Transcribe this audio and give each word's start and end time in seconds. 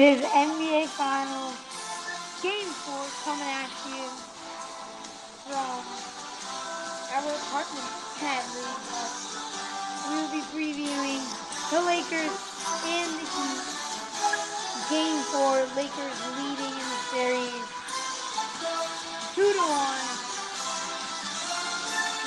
It 0.00 0.16
is 0.16 0.24
NBA 0.24 0.88
Finals 0.96 1.60
Game 2.40 2.72
4 2.88 3.04
coming 3.20 3.52
at 3.52 3.68
you 3.84 4.08
from 5.44 5.84
our 7.12 7.28
apartment 7.28 7.84
but 8.16 9.12
we 10.08 10.16
will 10.16 10.32
be 10.32 10.40
previewing 10.56 11.20
the 11.68 11.84
Lakers 11.84 12.32
and 12.32 13.12
the 13.12 13.28
Heat. 13.28 13.60
Game 14.88 15.20
4, 15.36 15.68
Lakers 15.76 16.16
leading 16.32 16.72
in 16.80 16.86
the 16.88 17.00
series 17.12 17.60
2 19.36 19.52
to 19.52 19.64
1. 19.68 19.84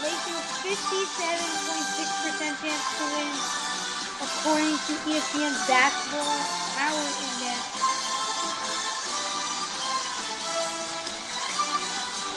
Lakers 0.05 0.45
57.6% 0.62 2.53
chance 2.62 2.85
to 3.02 3.05
win 3.17 3.73
according 4.22 4.77
to 4.85 4.94
ESPN's 5.09 5.67
Basketball 5.67 6.38
Power 6.77 7.05
Index. 7.23 7.62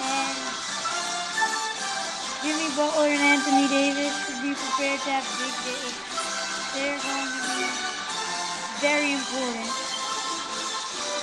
And 0.01 0.39
Jimmy 2.43 2.69
Butler 2.77 3.09
and 3.09 3.21
Anthony 3.21 3.69
Davis 3.69 4.15
should 4.25 4.43
be 4.43 4.55
prepared 4.55 5.01
to 5.01 5.11
have 5.11 5.27
big 5.37 5.55
days. 5.65 5.97
They're 6.75 7.01
going 7.01 7.29
to 7.29 7.43
be 7.45 7.69
very 8.81 9.13
important. 9.13 9.71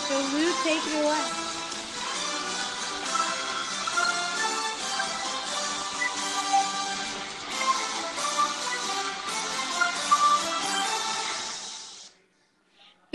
So 0.07 0.15
Lou, 0.35 0.53
take 0.63 0.85
it 0.85 1.03
away. 1.03 1.42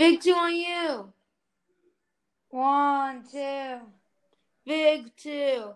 Big 0.09 0.21
two 0.21 0.33
on 0.33 0.55
you. 0.55 1.13
One, 2.49 3.23
two. 3.31 3.77
Big 4.65 5.15
two. 5.15 5.75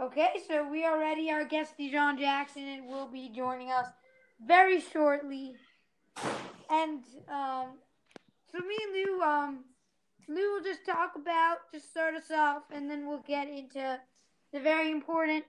Okay, 0.00 0.30
so 0.48 0.66
we 0.66 0.86
are 0.86 0.98
ready. 0.98 1.30
Our 1.30 1.44
guest, 1.44 1.74
Dejon 1.78 2.18
Jackson, 2.18 2.86
will 2.86 3.08
be 3.08 3.30
joining 3.36 3.70
us 3.70 3.88
very 4.42 4.80
shortly. 4.80 5.56
And 6.70 7.00
um, 7.28 7.76
so 8.50 8.58
me 8.66 8.76
and 8.84 8.92
Lou, 8.94 9.20
um, 9.20 9.64
Lou 10.26 10.54
will 10.54 10.62
just 10.64 10.86
talk 10.86 11.16
about, 11.16 11.58
just 11.74 11.90
start 11.90 12.14
us 12.14 12.30
off, 12.30 12.62
and 12.72 12.90
then 12.90 13.06
we'll 13.06 13.24
get 13.28 13.48
into 13.48 14.00
the 14.50 14.60
very 14.60 14.90
important, 14.90 15.44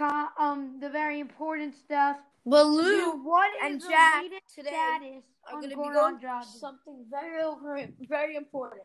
um, 0.00 0.78
the 0.80 0.90
very 0.90 1.20
important 1.20 1.76
stuff. 1.76 2.16
But 2.48 2.66
Lou, 2.66 2.82
Lou 2.82 3.24
what 3.24 3.50
is 3.56 3.60
and 3.72 3.90
Jack 3.90 4.22
today 4.54 5.20
are 5.50 5.60
going 5.60 5.62
to 5.64 5.68
be 5.68 5.74
going 5.74 6.18
through 6.20 6.42
something 6.60 7.04
very 7.10 7.42
over, 7.42 7.80
very 8.08 8.36
important. 8.36 8.82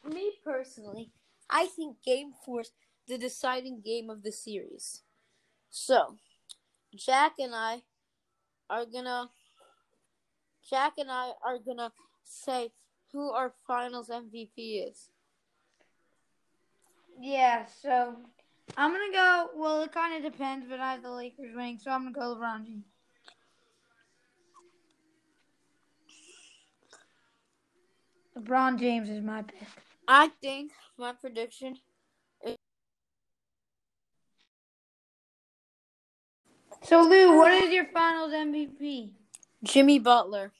For 0.00 0.10
me 0.10 0.34
personally, 0.44 1.10
I 1.50 1.66
think 1.66 1.96
Game 2.04 2.32
Four 2.46 2.60
is 2.60 2.70
the 3.08 3.18
deciding 3.18 3.82
game 3.84 4.10
of 4.10 4.22
the 4.22 4.30
series. 4.30 5.02
So, 5.70 6.14
Jack 6.94 7.32
and 7.40 7.52
I 7.52 7.82
are 8.70 8.84
gonna, 8.86 9.28
Jack 10.70 10.92
and 10.98 11.10
I 11.10 11.32
are 11.44 11.58
gonna 11.58 11.90
say 12.22 12.70
who 13.12 13.32
our 13.32 13.52
Finals 13.66 14.08
MVP 14.08 14.88
is. 14.88 15.10
Yeah, 17.20 17.66
so 17.66 18.18
I'm 18.78 18.92
gonna 18.92 19.12
go. 19.12 19.50
Well, 19.56 19.82
it 19.82 19.92
kind 19.92 20.24
of 20.24 20.32
depends, 20.32 20.64
but 20.70 20.78
I 20.78 20.92
have 20.92 21.02
the 21.02 21.10
Lakers 21.10 21.52
winning, 21.54 21.78
so 21.78 21.90
I'm 21.90 22.12
gonna 22.12 22.36
go 22.36 22.40
LeBron 22.40 22.64
James. 22.64 22.84
LeBron 28.38 28.78
James 28.78 29.10
is 29.10 29.20
my 29.20 29.42
pick. 29.42 29.66
I 30.06 30.28
think 30.40 30.70
my 30.96 31.12
prediction 31.12 31.76
So 36.82 37.02
Lou, 37.02 37.36
what 37.36 37.52
is 37.52 37.70
your 37.70 37.86
Finals 37.86 38.32
MVP? 38.32 39.10
Jimmy 39.64 39.98
Butler 39.98 40.52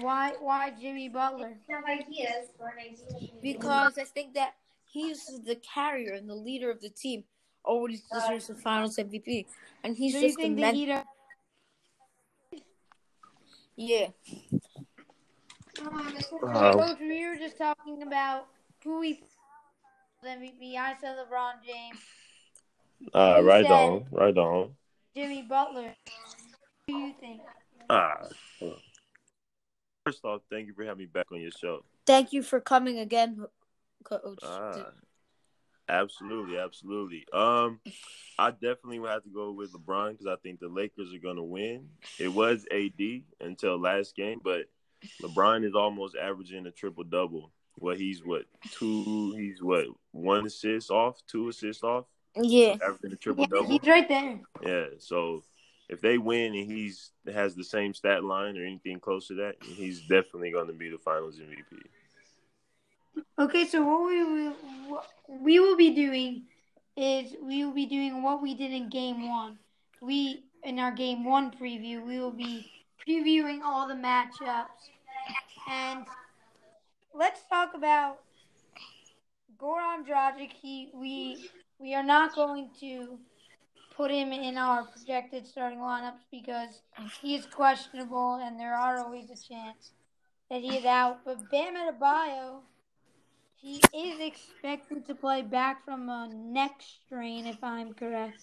Why? 0.00 0.32
Why 0.40 0.72
Jimmy 0.78 1.08
Butler? 1.08 1.56
because 3.40 3.96
I 3.96 4.04
think 4.04 4.34
that 4.34 4.54
he's 4.96 5.26
the 5.44 5.56
carrier 5.56 6.14
and 6.14 6.28
the 6.28 6.34
leader 6.34 6.70
of 6.70 6.80
the 6.80 6.88
team. 6.88 7.24
Always 7.64 8.02
deserves 8.12 8.46
the 8.46 8.54
Finals 8.54 8.96
MVP, 8.96 9.44
and 9.82 9.96
he's 9.96 10.12
Do 10.12 10.20
you 10.20 10.26
just 10.28 10.36
the 10.38 10.42
think 10.42 10.56
the 10.56 10.62
men- 10.62 10.74
Heat 10.74 11.02
yeah. 13.76 14.06
Uh, 16.42 16.72
Coach, 16.72 16.98
we 17.00 17.26
were 17.26 17.36
just 17.36 17.58
talking 17.58 18.02
about 18.02 18.46
who 18.82 19.00
we 19.00 19.20
MVP. 20.24 20.76
I 20.78 20.94
said 21.00 21.16
LeBron 21.18 21.54
James, 21.66 21.98
uh, 23.14 23.36
You 23.40 23.46
right 23.46 23.66
on, 23.66 24.06
right 24.10 24.36
on. 24.36 24.70
Jimmy 25.14 25.42
Butler. 25.42 25.94
Who 26.86 26.92
do 26.94 26.98
you 26.98 27.14
think? 27.20 27.40
Ah, 27.90 28.28
first 30.04 30.24
off, 30.24 30.40
thank 30.50 30.68
you 30.68 30.72
for 30.74 30.84
having 30.84 30.98
me 30.98 31.06
back 31.06 31.26
on 31.32 31.40
your 31.40 31.50
show. 31.50 31.84
Thank 32.06 32.32
you 32.32 32.42
for 32.42 32.60
coming 32.60 32.98
again, 33.00 33.44
Coach. 34.08 34.38
Ah, 34.42 34.90
absolutely, 35.88 36.58
absolutely. 36.58 37.24
Um, 37.32 37.80
I 38.38 38.50
definitely 38.50 38.98
would 39.00 39.10
have 39.10 39.24
to 39.24 39.30
go 39.30 39.52
with 39.52 39.72
LeBron 39.72 40.12
because 40.12 40.26
I 40.26 40.36
think 40.36 40.60
the 40.60 40.68
Lakers 40.68 41.12
are 41.14 41.18
going 41.18 41.36
to 41.36 41.42
win. 41.42 41.88
It 42.18 42.28
was 42.28 42.66
AD 42.70 43.22
until 43.40 43.78
last 43.80 44.14
game, 44.14 44.40
but 44.44 44.66
LeBron 45.22 45.64
is 45.64 45.74
almost 45.74 46.16
averaging 46.16 46.66
a 46.66 46.70
triple 46.70 47.04
double. 47.04 47.50
Well, 47.78 47.96
he's 47.96 48.24
what 48.24 48.44
two? 48.70 49.34
He's 49.36 49.62
what 49.62 49.86
one 50.12 50.46
assist 50.46 50.90
off, 50.90 51.20
two 51.26 51.48
assists 51.48 51.82
off, 51.82 52.06
yeah, 52.34 52.76
averaging 52.82 53.12
a 53.12 53.16
triple 53.16 53.44
Yeah, 53.44 53.60
double. 53.60 53.78
he's 53.78 53.88
right 53.88 54.08
there. 54.08 54.40
Yeah, 54.62 54.86
so 54.98 55.42
if 55.88 56.00
they 56.00 56.18
win 56.18 56.54
and 56.54 56.70
he's 56.70 57.10
has 57.32 57.54
the 57.54 57.64
same 57.64 57.92
stat 57.92 58.24
line 58.24 58.56
or 58.56 58.64
anything 58.64 58.98
close 58.98 59.28
to 59.28 59.34
that, 59.34 59.56
he's 59.62 60.00
definitely 60.02 60.50
going 60.52 60.68
to 60.68 60.72
be 60.72 60.88
the 60.88 60.98
Finals 60.98 61.38
MVP. 61.38 61.82
Okay, 63.38 63.66
so 63.66 63.84
what 63.84 64.06
we 64.06 64.24
will 64.24 64.56
we 65.28 65.60
will 65.60 65.76
be 65.76 65.94
doing 65.94 66.42
is 66.96 67.34
we 67.42 67.64
will 67.64 67.72
be 67.74 67.86
doing 67.86 68.22
what 68.22 68.42
we 68.42 68.54
did 68.54 68.72
in 68.72 68.88
game 68.88 69.28
one. 69.28 69.58
We 70.00 70.44
in 70.62 70.78
our 70.78 70.92
game 70.92 71.24
one 71.24 71.50
preview, 71.50 72.04
we 72.04 72.18
will 72.18 72.30
be 72.30 72.70
previewing 73.06 73.62
all 73.62 73.86
the 73.86 73.94
matchups, 73.94 74.90
and 75.70 76.04
let's 77.14 77.40
talk 77.48 77.74
about 77.74 78.18
Goran 79.58 80.06
Dragic. 80.06 80.52
He 80.52 80.90
we 80.94 81.50
we 81.78 81.94
are 81.94 82.04
not 82.04 82.34
going 82.34 82.70
to 82.80 83.18
put 83.96 84.10
him 84.10 84.32
in 84.32 84.58
our 84.58 84.84
projected 84.84 85.46
starting 85.46 85.78
lineups 85.78 86.24
because 86.30 86.82
he 87.22 87.34
is 87.34 87.46
questionable, 87.46 88.40
and 88.42 88.58
there 88.58 88.74
are 88.74 88.98
always 88.98 89.26
a 89.26 89.36
chance 89.36 89.92
that 90.50 90.60
he 90.60 90.76
is 90.76 90.84
out. 90.84 91.18
But 91.24 91.50
Bam 91.50 91.74
Adebayo. 91.76 92.60
He 93.60 93.82
is 93.94 94.20
expected 94.20 95.06
to 95.06 95.14
play 95.14 95.42
back 95.42 95.84
from 95.84 96.08
a 96.08 96.28
neck 96.32 96.80
strain, 96.80 97.46
if 97.46 97.62
I'm 97.64 97.94
correct. 97.94 98.42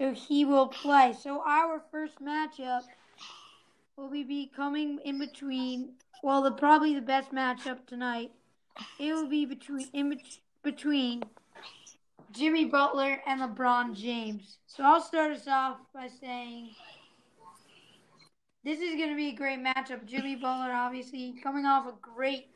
So 0.00 0.12
he 0.12 0.44
will 0.44 0.68
play. 0.68 1.14
So 1.18 1.42
our 1.46 1.82
first 1.90 2.20
matchup 2.20 2.82
will 3.96 4.10
be, 4.10 4.50
coming 4.54 4.98
in 5.04 5.18
between. 5.18 5.92
Well, 6.22 6.42
the 6.42 6.50
probably 6.50 6.94
the 6.94 7.00
best 7.00 7.32
matchup 7.32 7.86
tonight. 7.86 8.32
It 8.98 9.12
will 9.12 9.28
be 9.28 9.46
between 9.46 9.88
in 9.92 10.18
between 10.62 11.22
Jimmy 12.32 12.64
Butler 12.64 13.22
and 13.26 13.40
LeBron 13.40 13.94
James. 13.94 14.58
So 14.66 14.82
I'll 14.82 15.00
start 15.00 15.32
us 15.32 15.46
off 15.46 15.78
by 15.94 16.08
saying 16.08 16.70
this 18.64 18.80
is 18.80 18.96
going 18.96 19.10
to 19.10 19.16
be 19.16 19.28
a 19.28 19.34
great 19.36 19.60
matchup. 19.60 20.04
Jimmy 20.06 20.34
Butler, 20.34 20.72
obviously, 20.72 21.34
coming 21.42 21.66
off 21.66 21.86
a 21.86 21.94
great 22.00 22.48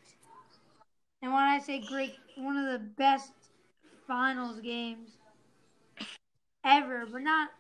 and 1.22 1.32
when 1.32 1.42
I 1.42 1.58
say 1.58 1.80
great, 1.80 2.14
one 2.36 2.56
of 2.56 2.70
the 2.72 2.78
best 2.78 3.32
finals 4.06 4.60
games 4.60 5.10
ever, 6.64 7.06
but 7.10 7.22
not. 7.22 7.50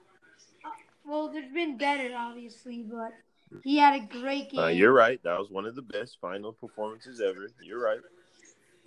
uh, 0.64 0.70
Well, 1.04 1.28
there's 1.30 1.52
been 1.52 1.76
better, 1.78 2.14
obviously, 2.16 2.82
but 2.82 3.12
he 3.64 3.78
had 3.78 3.94
a 4.00 4.06
great 4.06 4.50
game. 4.50 4.60
Uh, 4.60 4.68
you're 4.68 4.92
right. 4.92 5.22
That 5.22 5.38
was 5.38 5.50
one 5.50 5.66
of 5.66 5.74
the 5.74 5.82
best 5.82 6.18
final 6.20 6.52
performances 6.52 7.20
ever. 7.20 7.48
You're 7.62 7.82
right. 7.82 8.00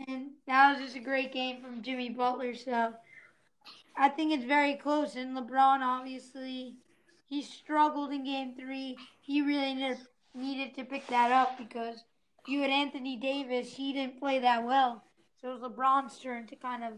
And 0.07 0.31
that 0.47 0.71
was 0.73 0.81
just 0.81 0.95
a 0.95 0.99
great 0.99 1.31
game 1.31 1.61
from 1.61 1.81
Jimmy 1.81 2.09
Butler. 2.09 2.55
So 2.55 2.93
I 3.97 4.09
think 4.09 4.33
it's 4.33 4.45
very 4.45 4.75
close. 4.75 5.15
And 5.15 5.35
LeBron, 5.37 5.81
obviously, 5.81 6.75
he 7.29 7.41
struggled 7.41 8.11
in 8.11 8.23
game 8.23 8.55
three. 8.55 8.97
He 9.21 9.41
really 9.41 9.73
needed, 9.73 9.97
needed 10.33 10.75
to 10.75 10.83
pick 10.85 11.07
that 11.07 11.31
up 11.31 11.57
because 11.57 12.03
you 12.47 12.61
had 12.61 12.69
Anthony 12.69 13.17
Davis. 13.17 13.73
He 13.73 13.93
didn't 13.93 14.19
play 14.19 14.39
that 14.39 14.65
well. 14.65 15.03
So 15.41 15.51
it 15.51 15.59
was 15.61 15.71
LeBron's 15.71 16.17
turn 16.19 16.47
to 16.47 16.55
kind 16.55 16.83
of 16.83 16.93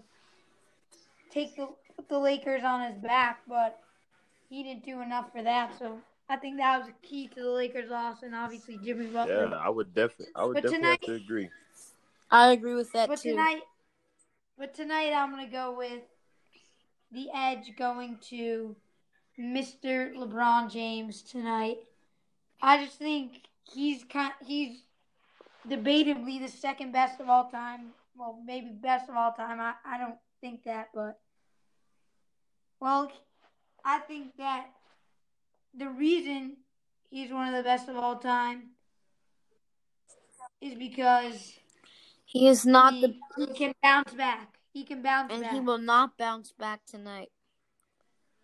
take 1.31 1.55
the, 1.55 1.67
put 1.95 2.09
the 2.09 2.19
Lakers 2.19 2.63
on 2.63 2.81
his 2.91 3.01
back. 3.01 3.41
But 3.47 3.79
he 4.49 4.63
didn't 4.63 4.85
do 4.85 5.01
enough 5.01 5.31
for 5.31 5.41
that. 5.43 5.77
So 5.77 5.97
I 6.29 6.37
think 6.37 6.57
that 6.57 6.79
was 6.79 6.89
a 6.89 7.07
key 7.07 7.27
to 7.29 7.41
the 7.41 7.49
Lakers' 7.51 7.89
loss, 7.89 8.23
and 8.23 8.33
obviously 8.35 8.77
Jimmy 8.83 9.07
Butler. 9.07 9.49
Yeah, 9.51 9.57
I 9.57 9.69
would 9.69 9.93
definitely, 9.93 10.33
I 10.35 10.45
would 10.45 10.53
But 10.55 10.63
definitely 10.63 10.77
tonight- 10.79 10.99
have 11.07 11.17
to 11.19 11.23
agree. 11.23 11.49
I 12.31 12.51
agree 12.51 12.73
with 12.73 12.91
that 12.93 13.09
But 13.09 13.19
too. 13.19 13.31
tonight, 13.31 13.61
but 14.57 14.73
tonight 14.73 15.13
I'm 15.13 15.29
gonna 15.29 15.47
go 15.47 15.75
with 15.77 16.01
the 17.11 17.29
edge 17.31 17.75
going 17.77 18.17
to 18.29 18.75
Mr. 19.37 20.15
LeBron 20.15 20.71
James 20.71 21.21
tonight. 21.21 21.77
I 22.61 22.83
just 22.83 22.97
think 22.97 23.47
he's 23.71 24.03
kind, 24.03 24.33
he's 24.43 24.81
debatably 25.67 26.39
the 26.41 26.47
second 26.47 26.91
best 26.91 27.19
of 27.19 27.29
all 27.29 27.49
time. 27.49 27.91
Well, 28.15 28.39
maybe 28.45 28.69
best 28.69 29.09
of 29.09 29.15
all 29.15 29.33
time. 29.33 29.59
I, 29.59 29.73
I 29.85 29.97
don't 29.97 30.17
think 30.41 30.63
that, 30.65 30.89
but 30.93 31.19
well, 32.79 33.11
I 33.83 33.99
think 33.99 34.35
that 34.37 34.67
the 35.73 35.89
reason 35.89 36.57
he's 37.09 37.31
one 37.31 37.47
of 37.47 37.55
the 37.55 37.63
best 37.63 37.89
of 37.89 37.95
all 37.95 38.17
time 38.17 38.71
is 40.61 40.75
because 40.75 41.53
he 42.25 42.47
is 42.47 42.65
not 42.65 42.93
he, 42.93 43.01
the 43.01 43.15
he 43.37 43.53
can 43.53 43.73
bounce 43.81 44.13
back. 44.13 44.55
He 44.73 44.83
can 44.83 45.01
bounce 45.01 45.29
back 45.29 45.35
and 45.35 45.43
back. 45.43 45.53
he 45.53 45.59
will 45.59 45.77
not 45.77 46.17
bounce 46.17 46.51
back 46.51 46.81
tonight. 46.85 47.31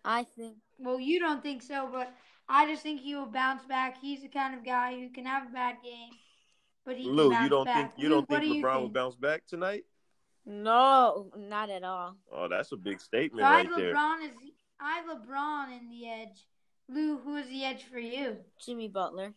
I 0.04 0.24
think 0.24 0.56
Well, 0.78 0.98
you 0.98 1.18
don't 1.20 1.42
think 1.42 1.62
so, 1.62 1.88
but 1.92 2.12
I 2.48 2.66
just 2.66 2.82
think 2.82 3.00
he 3.00 3.14
will 3.14 3.26
bounce 3.26 3.64
back. 3.64 4.00
He's 4.00 4.22
the 4.22 4.28
kind 4.28 4.54
of 4.54 4.64
guy 4.64 4.98
who 4.98 5.10
can 5.10 5.26
have 5.26 5.48
a 5.48 5.52
bad 5.52 5.76
game, 5.84 6.10
but 6.90 6.98
he 6.98 7.08
Lou, 7.08 7.32
you 7.32 7.48
don't 7.48 7.66
back. 7.66 7.94
think 7.94 8.02
you 8.02 8.08
Lou, 8.08 8.16
don't 8.16 8.28
what 8.30 8.40
think 8.40 8.52
do 8.52 8.58
you 8.58 8.64
LeBron 8.64 8.80
will 8.80 8.88
bounce 8.88 9.14
back 9.14 9.46
tonight? 9.46 9.84
no, 10.44 11.30
not 11.36 11.70
at 11.70 11.84
all. 11.84 12.16
Oh, 12.32 12.48
that's 12.48 12.72
a 12.72 12.76
big 12.76 13.00
statement 13.00 13.42
So 13.42 13.46
I 13.46 13.50
right 13.52 13.66
have 13.66 13.76
there. 13.76 13.94
LeBron 13.94 14.24
is 14.24 14.30
I 14.80 14.96
have 14.96 15.06
LeBron 15.06 15.78
in 15.78 15.88
the 15.88 16.08
edge. 16.08 16.46
Lou, 16.88 17.18
who 17.18 17.36
is 17.36 17.46
the 17.46 17.64
edge 17.64 17.84
for 17.84 18.00
you? 18.00 18.38
Jimmy 18.64 18.88
Butler. 18.88 19.34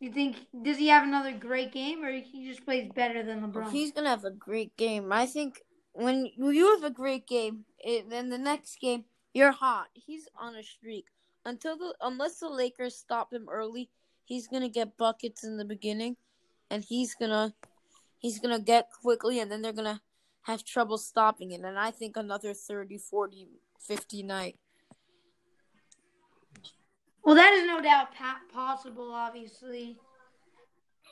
You 0.00 0.12
think 0.12 0.36
does 0.62 0.76
he 0.76 0.88
have 0.88 1.04
another 1.04 1.32
great 1.32 1.72
game, 1.72 2.04
or 2.04 2.12
he 2.12 2.46
just 2.46 2.66
plays 2.66 2.90
better 2.94 3.22
than 3.22 3.40
LeBron? 3.40 3.70
He's 3.70 3.92
gonna 3.92 4.10
have 4.10 4.26
a 4.26 4.30
great 4.30 4.76
game. 4.76 5.10
I 5.12 5.24
think 5.24 5.62
when 5.94 6.30
you 6.36 6.74
have 6.74 6.84
a 6.84 6.90
great 6.94 7.26
game, 7.26 7.64
it, 7.78 8.10
then 8.10 8.28
the 8.28 8.36
next 8.38 8.78
game 8.80 9.04
you're 9.32 9.52
hot. 9.52 9.86
He's 9.94 10.28
on 10.38 10.56
a 10.56 10.62
streak 10.62 11.06
until 11.46 11.78
the 11.78 11.94
unless 12.02 12.38
the 12.40 12.50
Lakers 12.50 12.96
stop 12.96 13.32
him 13.32 13.46
early, 13.48 13.88
he's 14.30 14.46
gonna 14.46 14.68
get 14.68 14.96
buckets 14.96 15.42
in 15.42 15.56
the 15.56 15.64
beginning, 15.64 16.16
and 16.70 16.84
he's 16.84 17.14
gonna 17.16 17.52
he's 18.18 18.38
gonna 18.38 18.60
get 18.60 18.88
quickly, 19.02 19.40
and 19.40 19.50
then 19.50 19.60
they're 19.60 19.72
gonna 19.72 20.00
have 20.42 20.64
trouble 20.64 20.96
stopping 20.96 21.50
it. 21.50 21.60
And 21.62 21.78
I 21.78 21.90
think 21.90 22.16
another 22.16 22.54
30, 22.54 22.96
40, 22.96 23.48
50 23.80 24.22
night. 24.22 24.56
Well, 27.24 27.34
that 27.34 27.52
is 27.52 27.66
no 27.66 27.82
doubt 27.82 28.14
pa- 28.14 28.40
possible, 28.54 29.12
obviously. 29.12 29.98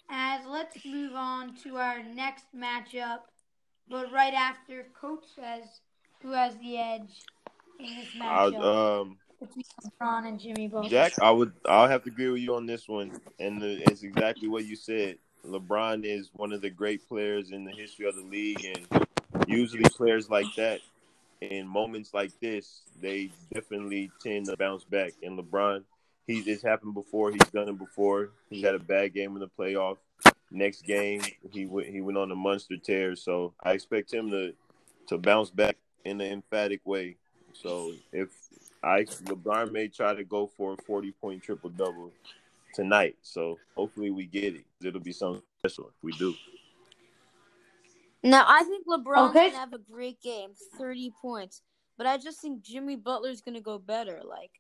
As 0.09 0.47
let's 0.47 0.83
move 0.87 1.15
on 1.15 1.55
to 1.65 1.77
our 1.77 2.03
next 2.03 2.47
matchup, 2.57 3.23
but 3.91 4.11
right 4.13 4.33
after 4.33 4.87
Coach 4.99 5.25
says 5.35 5.65
who 6.23 6.31
has 6.33 6.57
the 6.59 6.79
edge 6.79 7.25
in 7.81 7.97
this 7.97 8.09
I, 8.21 8.51
matchup 8.51 9.01
um, 9.01 9.19
LeBron 9.43 10.27
and 10.27 10.41
Jimmy. 10.41 10.71
Jack, 10.89 11.19
I 11.21 11.31
would, 11.31 11.53
I'll 11.67 11.89
have 11.89 12.05
to 12.05 12.11
agree 12.11 12.31
with 12.31 12.43
you 12.43 12.55
on 12.55 12.67
this 12.67 12.89
one, 12.89 13.21
and 13.39 13.61
the, 13.61 13.83
it's 13.91 14.03
exactly 14.03 14.49
what 14.49 14.65
you 14.65 14.77
said. 14.77 15.19
LeBron 15.47 16.05
is 16.05 16.31
one 16.35 16.53
of 16.53 16.61
the 16.61 16.71
great 16.71 17.09
players 17.09 17.51
in 17.51 17.65
the 17.65 17.71
history 17.71 18.09
of 18.09 18.17
the 18.17 18.23
league, 18.23 18.65
and 18.65 19.07
usually 19.47 19.89
players 19.91 20.29
like 20.29 20.47
that, 20.57 20.81
in 21.41 21.67
moments 21.67 22.13
like 22.13 22.33
this, 22.41 22.83
they 23.01 23.31
definitely 23.53 24.11
tend 24.21 24.47
to 24.47 24.57
bounce 24.57 24.85
back. 24.85 25.13
And 25.23 25.39
LeBron, 25.39 25.85
he's 26.27 26.47
it's 26.47 26.63
happened 26.63 26.95
before. 26.95 27.31
He's 27.31 27.49
done 27.53 27.69
it 27.69 27.79
before. 27.79 28.31
He 28.51 28.63
had 28.63 28.75
a 28.75 28.81
bad 28.81 29.15
game 29.15 29.35
in 29.35 29.41
the 29.41 29.49
playoff. 29.49 29.99
Next 30.51 30.83
game, 30.83 31.23
he 31.53 31.67
went 31.67 31.89
he 31.89 32.01
went 32.01 32.19
on 32.19 32.31
a 32.31 32.35
monster 32.35 32.77
tear. 32.77 33.15
So 33.15 33.55
I 33.63 33.73
expect 33.73 34.13
him 34.13 34.31
to 34.31 34.53
to 35.09 35.19
bounce 35.19 35.51
back 35.51 35.77
in 36.05 36.21
an 36.21 36.33
emphatic 36.33 36.81
way. 36.85 37.17
So 37.53 37.93
if 38.13 38.31
I 38.83 39.03
LeBron 39.03 39.73
may 39.73 39.89
try 39.89 40.15
to 40.15 40.25
go 40.25 40.47
for 40.47 40.75
a 40.75 40.83
forty 40.83 41.13
point 41.13 41.43
triple 41.43 41.71
double 41.71 42.13
tonight. 42.75 43.17
So 43.23 43.59
hopefully 43.77 44.11
we 44.11 44.27
get 44.27 44.55
it. 44.55 44.65
It'll 44.85 45.01
be 45.01 45.13
something 45.13 45.43
special 45.61 45.89
if 45.89 45.95
we 46.03 46.13
do. 46.13 46.35
Now 48.23 48.45
I 48.47 48.63
think 48.65 48.87
LeBron's 48.87 49.31
Okay. 49.31 49.47
gonna 49.49 49.59
have 49.59 49.73
a 49.73 49.79
great 49.79 50.21
game, 50.21 50.51
thirty 50.79 51.13
points. 51.21 51.63
But 51.97 52.07
I 52.07 52.17
just 52.19 52.41
think 52.41 52.63
Jimmy 52.63 52.97
Butler's 52.97 53.41
gonna 53.41 53.61
go 53.61 53.79
better. 53.79 54.21
Like 54.25 54.53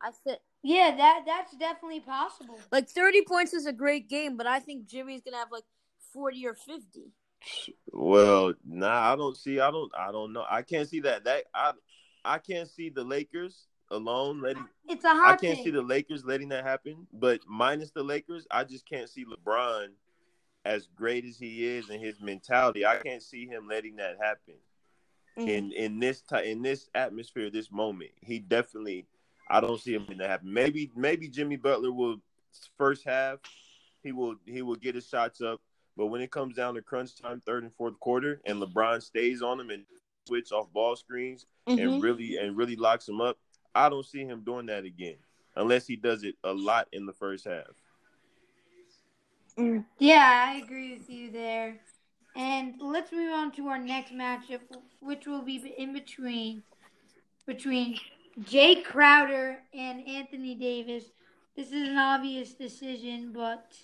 I 0.00 0.10
said, 0.24 0.38
Yeah, 0.62 0.94
that 0.96 1.24
that's 1.26 1.56
definitely 1.56 2.00
possible. 2.00 2.60
like 2.70 2.88
thirty 2.88 3.22
points 3.22 3.52
is 3.52 3.66
a 3.66 3.72
great 3.72 4.08
game, 4.08 4.36
but 4.36 4.46
I 4.46 4.60
think 4.60 4.86
Jimmy's 4.86 5.22
gonna 5.22 5.38
have 5.38 5.50
like 5.50 5.64
forty 6.12 6.46
or 6.46 6.54
fifty. 6.54 7.12
Well, 7.92 8.54
nah, 8.64 9.12
I 9.12 9.16
don't 9.16 9.36
see. 9.36 9.60
I 9.60 9.70
don't. 9.70 9.92
I 9.96 10.10
don't 10.12 10.32
know. 10.32 10.44
I 10.48 10.62
can't 10.62 10.88
see 10.88 11.00
that. 11.00 11.24
That 11.24 11.44
I 11.54 11.72
I 12.26 12.38
can't 12.38 12.68
see 12.68 12.88
the 12.90 13.04
Lakers 13.04 13.68
alone 13.90 14.40
letting. 14.42 14.66
It's 14.88 15.04
a 15.04 15.08
I 15.08 15.14
hot 15.14 15.32
I 15.32 15.36
can't 15.36 15.58
see 15.58 15.70
the 15.70 15.82
Lakers 15.82 16.24
letting 16.24 16.48
that 16.50 16.64
happen. 16.64 17.06
But 17.12 17.40
minus 17.46 17.90
the 17.90 18.02
Lakers, 18.02 18.46
I 18.50 18.64
just 18.64 18.88
can't 18.88 19.08
see 19.08 19.24
LeBron 19.24 19.88
as 20.64 20.88
great 20.96 21.24
as 21.24 21.38
he 21.38 21.64
is 21.64 21.88
and 21.90 22.02
his 22.02 22.20
mentality. 22.20 22.84
I 22.84 22.96
can't 22.96 23.22
see 23.22 23.46
him 23.46 23.68
letting 23.68 23.96
that 23.96 24.16
happen 24.20 24.54
Mm. 25.38 25.48
in 25.48 25.72
in 25.72 26.00
this 26.00 26.22
ti 26.22 26.50
in 26.50 26.62
this 26.62 26.88
atmosphere, 26.94 27.50
this 27.50 27.70
moment. 27.70 28.10
He 28.22 28.38
definitely. 28.38 29.06
I 29.48 29.60
don't 29.60 29.78
see 29.80 29.94
him 29.94 30.02
letting 30.02 30.18
that 30.18 30.30
happen. 30.30 30.52
Maybe 30.52 30.90
maybe 30.96 31.28
Jimmy 31.28 31.56
Butler 31.56 31.92
will 31.92 32.16
first 32.78 33.04
half. 33.04 33.38
He 34.02 34.12
will 34.12 34.36
he 34.46 34.62
will 34.62 34.76
get 34.76 34.94
his 34.94 35.06
shots 35.06 35.40
up. 35.42 35.60
But 35.96 36.06
when 36.06 36.20
it 36.22 36.30
comes 36.30 36.56
down 36.56 36.74
to 36.74 36.82
crunch 36.82 37.16
time, 37.16 37.40
third 37.40 37.64
and 37.64 37.74
fourth 37.74 38.00
quarter, 38.00 38.40
and 38.46 38.62
LeBron 38.62 39.02
stays 39.02 39.42
on 39.42 39.60
him 39.60 39.70
and 39.70 39.84
switch 40.26 40.52
off 40.52 40.72
ball 40.72 40.96
screens 40.96 41.46
Mhm. 41.68 41.78
and 41.78 42.02
really 42.02 42.36
and 42.36 42.56
really 42.56 42.76
locks 42.76 43.08
him 43.08 43.20
up, 43.20 43.38
I 43.74 43.88
don't 43.88 44.06
see 44.06 44.24
him 44.24 44.42
doing 44.42 44.66
that 44.66 44.84
again, 44.84 45.16
unless 45.54 45.86
he 45.86 45.96
does 45.96 46.24
it 46.24 46.36
a 46.44 46.52
lot 46.52 46.88
in 46.92 47.06
the 47.06 47.12
first 47.12 47.44
half. 47.44 47.66
Yeah, 49.98 50.46
I 50.48 50.56
agree 50.62 50.96
with 50.96 51.08
you 51.08 51.30
there. 51.30 51.80
And 52.34 52.74
let's 52.80 53.12
move 53.12 53.32
on 53.32 53.52
to 53.52 53.68
our 53.68 53.78
next 53.78 54.12
matchup, 54.12 54.60
which 55.00 55.26
will 55.26 55.42
be 55.42 55.56
in 55.78 55.92
between 55.94 56.62
between 57.46 57.98
Jae 58.42 58.84
Crowder 58.84 59.62
and 59.72 60.06
Anthony 60.06 60.54
Davis. 60.54 61.04
This 61.56 61.68
is 61.68 61.88
an 61.88 61.96
obvious 61.96 62.52
decision, 62.52 63.32
but 63.32 63.74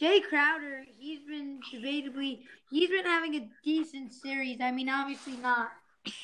Jae 0.00 0.22
Crowder, 0.22 0.84
he's 0.98 1.20
been 1.24 1.60
debatably 1.72 2.40
he's 2.70 2.90
been 2.90 3.04
having 3.04 3.34
a 3.36 3.48
decent 3.64 4.12
series. 4.12 4.60
I 4.60 4.70
mean, 4.70 4.88
obviously 4.88 5.36
not 5.36 5.70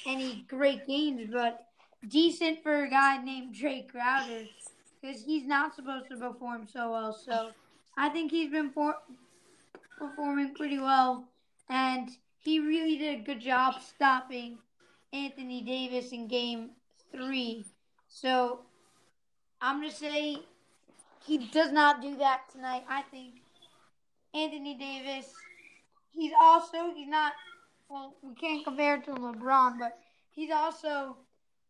any 0.07 0.45
great 0.49 0.87
games, 0.87 1.29
but 1.33 1.67
decent 2.09 2.63
for 2.63 2.85
a 2.85 2.91
guy 2.91 3.23
named 3.23 3.55
Jae 3.55 3.89
Crowder 3.89 4.45
because 5.01 5.23
he's 5.23 5.47
not 5.47 5.75
supposed 5.75 6.09
to 6.11 6.17
perform 6.17 6.67
so 6.71 6.91
well. 6.91 7.13
So 7.13 7.51
I 7.97 8.09
think 8.09 8.31
he's 8.31 8.51
been 8.51 8.71
for, 8.71 8.97
performing 9.99 10.55
pretty 10.55 10.79
well, 10.79 11.25
and 11.69 12.11
he 12.39 12.59
really 12.61 12.99
did 12.99 13.21
a 13.21 13.23
good 13.23 13.41
job 13.41 13.75
stopping 13.81 14.59
Anthony 15.13 15.63
Davis 15.63 16.13
in 16.13 16.29
Game 16.29 16.71
Three. 17.11 17.65
So 18.09 18.61
I'm 19.61 19.81
gonna 19.81 19.91
say 19.91 20.39
he 21.25 21.39
does 21.39 21.73
not 21.73 22.03
do 22.03 22.17
that 22.17 22.51
tonight. 22.51 22.85
I 22.89 23.03
think 23.03 23.42
Anthony 24.35 24.75
Davis. 24.75 25.27
He's 26.15 26.33
also 26.41 26.93
he's 26.95 27.09
not 27.09 27.33
well. 27.89 28.17
We 28.23 28.35
can't 28.35 28.65
compare 28.65 28.97
it 28.97 29.05
to 29.05 29.13
LeBron, 29.13 29.79
but 29.79 29.99
he's 30.31 30.51
also 30.51 31.17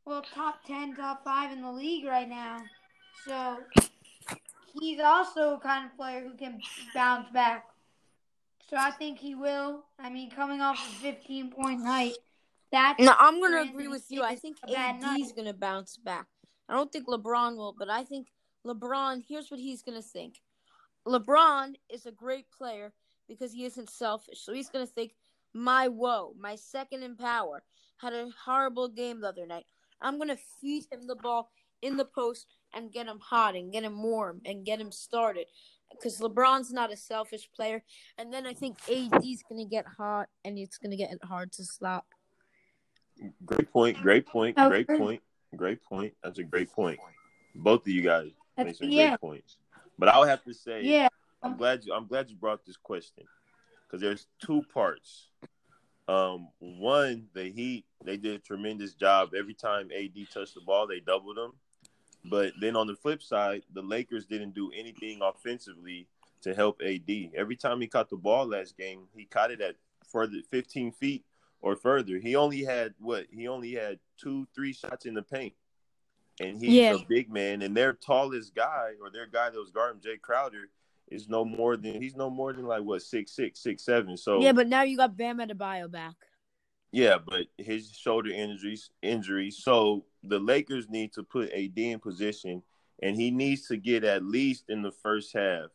well 0.05 0.23
top 0.23 0.65
ten, 0.67 0.95
top 0.97 1.25
five 1.25 1.53
in 1.53 1.63
the 1.63 1.71
league 1.71 2.05
right 2.05 2.29
now. 2.29 2.59
So 3.27 3.59
he's 4.81 5.01
also 5.01 5.55
a 5.55 5.61
kind 5.61 5.87
of 5.87 5.97
player 5.97 6.23
who 6.23 6.35
can 6.37 6.61
bounce 6.95 7.31
back. 7.31 7.67
So 8.69 8.77
I 8.77 8.91
think 8.91 9.19
he 9.19 9.35
will. 9.35 9.85
I 9.99 10.09
mean, 10.09 10.31
coming 10.31 10.61
off 10.63 10.79
a 10.79 11.03
15 11.03 11.51
point 11.51 11.81
night, 11.81 12.15
that's 12.71 12.99
No, 13.01 13.13
I'm 13.19 13.41
gonna 13.41 13.61
agree 13.61 13.89
with 13.89 14.07
you. 14.09 14.23
I 14.23 14.35
think 14.35 14.57
AD's 14.67 15.33
gonna 15.33 15.53
bounce 15.53 15.99
back. 15.99 16.27
I 16.69 16.75
don't 16.75 16.91
think 16.91 17.07
LeBron 17.07 17.57
will, 17.57 17.75
but 17.79 17.91
I 17.91 18.03
think 18.05 18.29
LeBron. 18.67 19.25
Here's 19.29 19.51
what 19.51 19.61
he's 19.61 19.83
gonna 19.83 20.01
think. 20.01 20.41
LeBron 21.07 21.75
is 21.89 22.07
a 22.07 22.13
great 22.13 22.51
player 22.51 22.93
because 23.29 23.53
he 23.53 23.65
isn't 23.65 23.91
selfish. 23.91 24.41
So 24.41 24.53
he's 24.53 24.69
gonna 24.69 24.87
think, 24.87 25.15
my 25.55 25.89
woe, 25.89 26.35
my 26.39 26.57
second 26.57 27.03
in 27.03 27.17
power, 27.17 27.63
had 27.99 28.13
a 28.13 28.31
horrible 28.45 28.89
game 28.89 29.21
the 29.21 29.29
other 29.29 29.47
night. 29.47 29.67
I'm 30.01 30.19
gonna 30.19 30.39
feed 30.61 30.87
him 30.91 31.07
the 31.07 31.17
ball 31.17 31.51
in 31.83 31.97
the 31.97 32.05
post 32.05 32.47
and 32.75 32.93
get 32.93 33.07
him 33.07 33.19
hot 33.21 33.55
and 33.55 33.73
get 33.73 33.85
him 33.85 34.03
warm 34.03 34.41
and 34.45 34.65
get 34.65 34.81
him 34.81 34.91
started. 34.93 35.47
Because 35.91 36.19
LeBron's 36.21 36.73
not 36.73 36.93
a 36.93 36.97
selfish 36.97 37.51
player, 37.55 37.83
and 38.17 38.33
then 38.33 38.47
I 38.47 38.55
think 38.55 38.79
AD's 38.89 39.43
gonna 39.49 39.67
get 39.67 39.87
hot 39.87 40.29
and 40.45 40.59
it's 40.59 40.79
gonna 40.79 40.97
get 40.97 41.13
hard 41.23 41.53
to 41.53 41.65
stop. 41.65 42.07
Great 43.45 43.71
point. 43.71 44.01
Great 44.01 44.27
point. 44.27 44.59
Okay. 44.59 44.85
Great 44.85 44.99
point. 44.99 45.23
Great 45.55 45.83
point. 45.83 46.15
That's 46.23 46.39
a 46.39 46.45
great 46.45 46.73
point. 46.73 46.99
Both 47.55 47.83
of 47.83 47.89
you 47.89 48.03
guys 48.03 48.31
That's- 48.57 48.75
make 48.75 48.77
some 48.77 48.91
yeah. 48.91 49.09
great 49.11 49.21
points. 49.21 49.59
But 49.99 50.09
I 50.09 50.19
would 50.19 50.29
have 50.29 50.45
to 50.45 50.55
say, 50.55 50.83
Yeah. 50.83 51.09
I'm 51.43 51.57
glad 51.57 51.85
you. 51.85 51.93
I'm 51.93 52.07
glad 52.07 52.31
you 52.31 52.37
brought 52.37 52.65
this 52.65 52.77
question 52.77 53.25
because 53.87 54.01
there's 54.01 54.27
two 54.41 54.63
parts. 54.73 55.29
Um, 56.09 56.49
one, 56.59 57.27
the 57.35 57.51
Heat 57.51 57.85
they 58.05 58.17
did 58.17 58.35
a 58.35 58.39
tremendous 58.39 58.95
job 58.95 59.31
every 59.37 59.55
time 59.55 59.91
AD 59.97 60.17
touched 60.33 60.55
the 60.55 60.61
ball, 60.61 60.87
they 60.87 61.01
doubled 61.01 61.39
him. 61.39 61.53
But 62.25 62.53
then 62.61 62.77
on 62.77 62.87
the 62.87 62.95
flip 62.95 63.23
side, 63.23 63.63
the 63.73 63.83
Lakers 63.83 64.27
didn't 64.27 64.55
do 64.55 64.71
anything 64.77 65.21
offensively 65.23 66.07
to 66.43 66.55
help 66.55 66.81
AD. 66.85 67.11
Every 67.35 67.57
time 67.57 67.81
he 67.81 67.87
caught 67.87 68.11
the 68.11 68.17
ball 68.17 68.47
last 68.47 68.77
game, 68.77 69.07
he 69.15 69.25
caught 69.25 69.51
it 69.51 69.61
at 69.61 69.77
further 70.09 70.39
15 70.51 70.93
feet 70.93 71.25
or 71.61 71.77
further. 71.77 72.19
He 72.19 72.37
only 72.37 72.63
had 72.65 72.95
what? 72.99 73.27
He 73.31 73.49
only 73.49 73.73
had 73.73 73.99
two, 74.17 74.47
three 74.55 74.73
shots 74.73 75.07
in 75.07 75.15
the 75.15 75.23
paint. 75.23 75.55
And 76.41 76.59
he's 76.59 76.75
Yeah. 76.75 76.95
a 76.95 77.05
big 77.09 77.31
man, 77.31 77.63
and 77.63 77.77
their 77.77 77.93
tallest 77.93 78.55
guy 78.55 78.93
or 79.01 79.11
their 79.11 79.27
guy 79.27 79.51
that 79.51 79.59
was 79.59 79.71
guarding 79.71 80.01
Jae 80.01 80.21
Crowder 80.21 80.71
is 81.09 81.29
no 81.29 81.45
more 81.45 81.77
than 81.77 82.01
he's 82.01 82.17
no 82.17 82.31
more 82.31 82.53
than 82.53 82.65
like 82.67 82.83
what 82.83 83.03
six 83.03 83.33
six 83.33 83.61
six 83.61 83.85
seven. 83.85 84.17
So 84.17 84.41
Yeah, 84.41 84.53
but 84.53 84.67
now 84.67 84.83
you 84.83 84.97
got 84.97 85.17
Bam 85.17 85.39
Adebayo 85.39 85.91
back. 85.91 86.15
yeah, 86.91 87.19
but 87.19 87.47
his 87.59 87.91
shoulder 87.91 88.31
injuries 88.31 88.91
injuries. 89.03 89.59
So 89.63 90.07
the 90.23 90.39
Lakers 90.39 90.89
need 90.89 91.13
to 91.15 91.23
put 91.23 91.53
AD 91.53 91.77
in 91.77 92.01
position, 92.01 92.63
and 93.03 93.15
he 93.15 93.31
needs 93.31 93.67
to 93.69 93.77
get 93.77 94.05
at 94.05 94.25
least 94.25 94.65
in 94.69 94.81
the 94.83 94.93
first 94.93 95.35
half. 95.35 95.71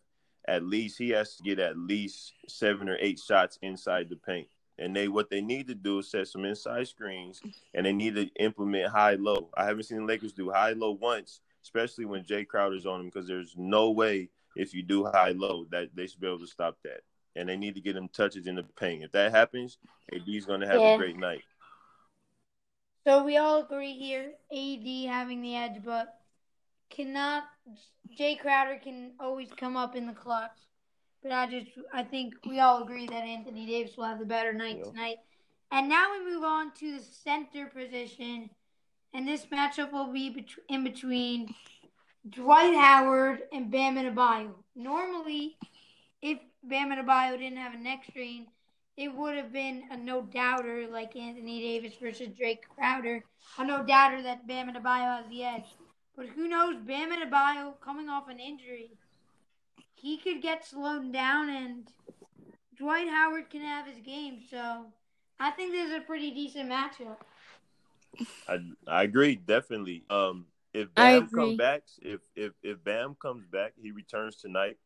At 0.48 0.64
least 0.64 0.98
he 0.98 1.10
has 1.10 1.36
to 1.36 1.44
get 1.44 1.60
at 1.60 1.78
least 1.78 2.34
seven 2.48 2.90
or 2.90 2.98
eight 3.00 3.20
shots 3.20 3.60
inside 3.62 4.10
the 4.10 4.16
paint. 4.16 4.48
And 4.79 4.96
they 4.96 5.07
what 5.07 5.29
they 5.29 5.41
need 5.41 5.67
to 5.67 5.75
do 5.75 6.00
is 6.00 6.12
set 6.12 6.27
some 6.27 6.46
inside 6.46 6.88
screens, 6.88 7.41
and 7.74 7.86
they 7.86 7.93
need 7.93 8.15
to 8.15 8.27
implement 8.39 8.89
high 8.89 9.15
low. 9.15 9.50
I 9.55 9.65
haven't 9.65 9.84
seen 9.84 9.98
the 9.98 10.05
Lakers 10.05 10.34
do 10.34 10.51
high 10.51 10.74
low 10.74 10.91
once, 10.91 11.41
especially 11.63 12.05
when 12.05 12.24
Jae 12.24 12.48
Crowder's 12.48 12.86
on 12.86 13.00
them, 13.00 13.07
because 13.07 13.27
there's 13.27 13.55
no 13.57 13.91
way 13.91 14.29
if 14.55 14.74
you 14.74 14.84
do 14.84 15.05
high 15.05 15.31
low 15.31 15.65
that 15.72 15.89
they 15.96 16.07
should 16.07 16.19
be 16.19 16.27
able 16.27 16.39
to 16.39 16.48
stop 16.48 16.77
that. 16.84 17.01
And 17.36 17.50
they 17.50 17.57
need 17.57 17.75
to 17.75 17.81
get 17.81 17.96
him 17.96 18.07
touches 18.10 18.48
in 18.48 18.55
the 18.55 18.63
paint. 18.63 19.03
If 19.03 19.12
that 19.12 19.31
happens, 19.31 19.77
AD's 20.12 20.46
going 20.46 20.62
to 20.62 20.67
have 20.67 20.81
Yeah. 20.81 20.93
a 20.96 20.98
great 20.98 21.17
night. 21.17 21.43
So 23.03 23.24
we 23.24 23.38
all 23.38 23.63
agree 23.63 23.93
here, 23.93 24.34
AD 24.51 25.05
having 25.05 25.41
the 25.41 25.55
edge, 25.55 25.84
but 25.84 26.19
cannot 26.89 27.46
Jae 28.17 28.39
Crowder 28.39 28.79
can 28.79 29.13
always 29.19 29.51
come 29.51 29.77
up 29.77 29.96
in 29.96 30.07
the 30.07 30.13
clutch. 30.13 30.57
But 31.27 31.36
I 31.36 31.48
just 31.48 31.67
I 31.93 32.03
think 32.03 32.36
we 32.48 32.62
all 32.62 32.84
agree 32.84 33.05
that 33.07 33.24
Anthony 33.25 33.65
Davis 33.65 33.98
will 33.98 34.05
have 34.05 34.19
the 34.19 34.25
better 34.25 34.53
night 34.53 34.77
Yeah. 34.77 34.84
tonight. 34.86 35.17
And 35.72 35.89
now 35.89 36.13
we 36.13 36.24
move 36.24 36.46
on 36.46 36.72
to 36.75 36.98
the 36.98 37.03
center 37.03 37.65
position, 37.65 38.50
and 39.13 39.27
this 39.27 39.46
matchup 39.48 39.91
will 39.91 40.07
be 40.13 40.29
bet- 40.29 40.63
in 40.69 40.86
between 40.86 41.53
Dwight 42.29 42.74
Howard 42.75 43.43
and 43.51 43.69
Bam 43.69 43.98
Adebayo. 43.98 44.53
Normally, 44.74 45.57
if 46.22 46.39
Bam 46.63 46.91
Adebayo 46.91 47.38
didn't 47.38 47.57
have 47.57 47.74
a 47.74 47.77
neck 47.77 48.05
strain, 48.10 48.48
it 48.96 49.13
would 49.13 49.36
have 49.36 49.51
been 49.51 49.84
a 49.91 49.98
no 49.98 50.22
doubter 50.22 50.88
like 50.88 51.17
Anthony 51.17 51.60
Davis 51.60 51.98
versus 51.98 52.29
Drake 52.38 52.69
Crowder. 52.69 53.22
A 53.57 53.65
no 53.65 53.84
doubter 53.84 54.22
that 54.22 54.48
Bam 54.48 54.69
Adebayo 54.74 55.17
has 55.17 55.27
the 55.27 55.43
edge. 55.43 55.75
But 56.15 56.27
who 56.27 56.48
knows? 56.48 56.77
Bam 56.77 57.12
Adebayo 57.12 57.77
coming 57.81 58.07
off 58.07 58.29
an 58.29 58.39
injury, 58.39 58.91
he 60.01 60.18
could 60.18 60.42
get 60.42 60.66
slowed 60.66 61.12
down, 61.12 61.50
and 61.50 61.88
Dwight 62.77 63.10
Howard 63.10 63.50
can 63.50 63.62
have 63.62 63.88
his 63.88 64.00
game. 64.00 64.39
So 64.50 64.86
I 65.39 65.51
think 65.51 65.72
this 65.72 65.89
is 65.89 65.98
a 65.98 66.01
pretty 66.01 66.32
decent 66.32 66.70
matchup. 66.70 67.18
I 68.48 68.60
I 68.88 69.04
agree 69.04 69.36
definitely. 69.36 70.04
Um, 70.10 70.46
if 70.74 70.89
I 70.96 71.12
Bam 71.12 71.24
agree. 71.24 71.44
comes 71.44 71.58
back, 71.58 71.84
if 72.01 72.22
if 72.36 72.54
if 72.63 72.84
Bam 72.84 73.16
comes 73.22 73.46
back, 73.46 73.74
he 73.82 73.92
returns 73.92 74.36
tonight, 74.36 74.77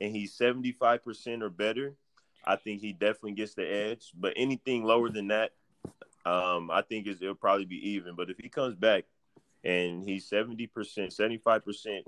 and 0.00 0.14
he's 0.14 0.34
seventy 0.34 0.72
five 0.72 1.04
percent 1.04 1.42
or 1.42 1.50
better. 1.50 1.94
I 2.46 2.56
think 2.56 2.80
he 2.80 2.92
definitely 2.92 3.32
gets 3.32 3.54
the 3.54 3.66
edge. 3.66 4.12
But 4.14 4.34
anything 4.36 4.84
lower 4.84 5.08
than 5.08 5.28
that, 5.28 5.52
um, 6.26 6.70
I 6.70 6.82
think 6.82 7.06
is 7.06 7.22
it'll 7.22 7.34
probably 7.34 7.64
be 7.64 7.90
even. 7.90 8.14
But 8.14 8.30
if 8.30 8.36
he 8.38 8.48
comes 8.48 8.74
back 8.74 9.04
and 9.62 10.02
he's 10.06 10.26
seventy 10.26 10.66
percent, 10.66 11.12
seventy 11.12 11.38
five 11.38 11.64
percent 11.64 12.04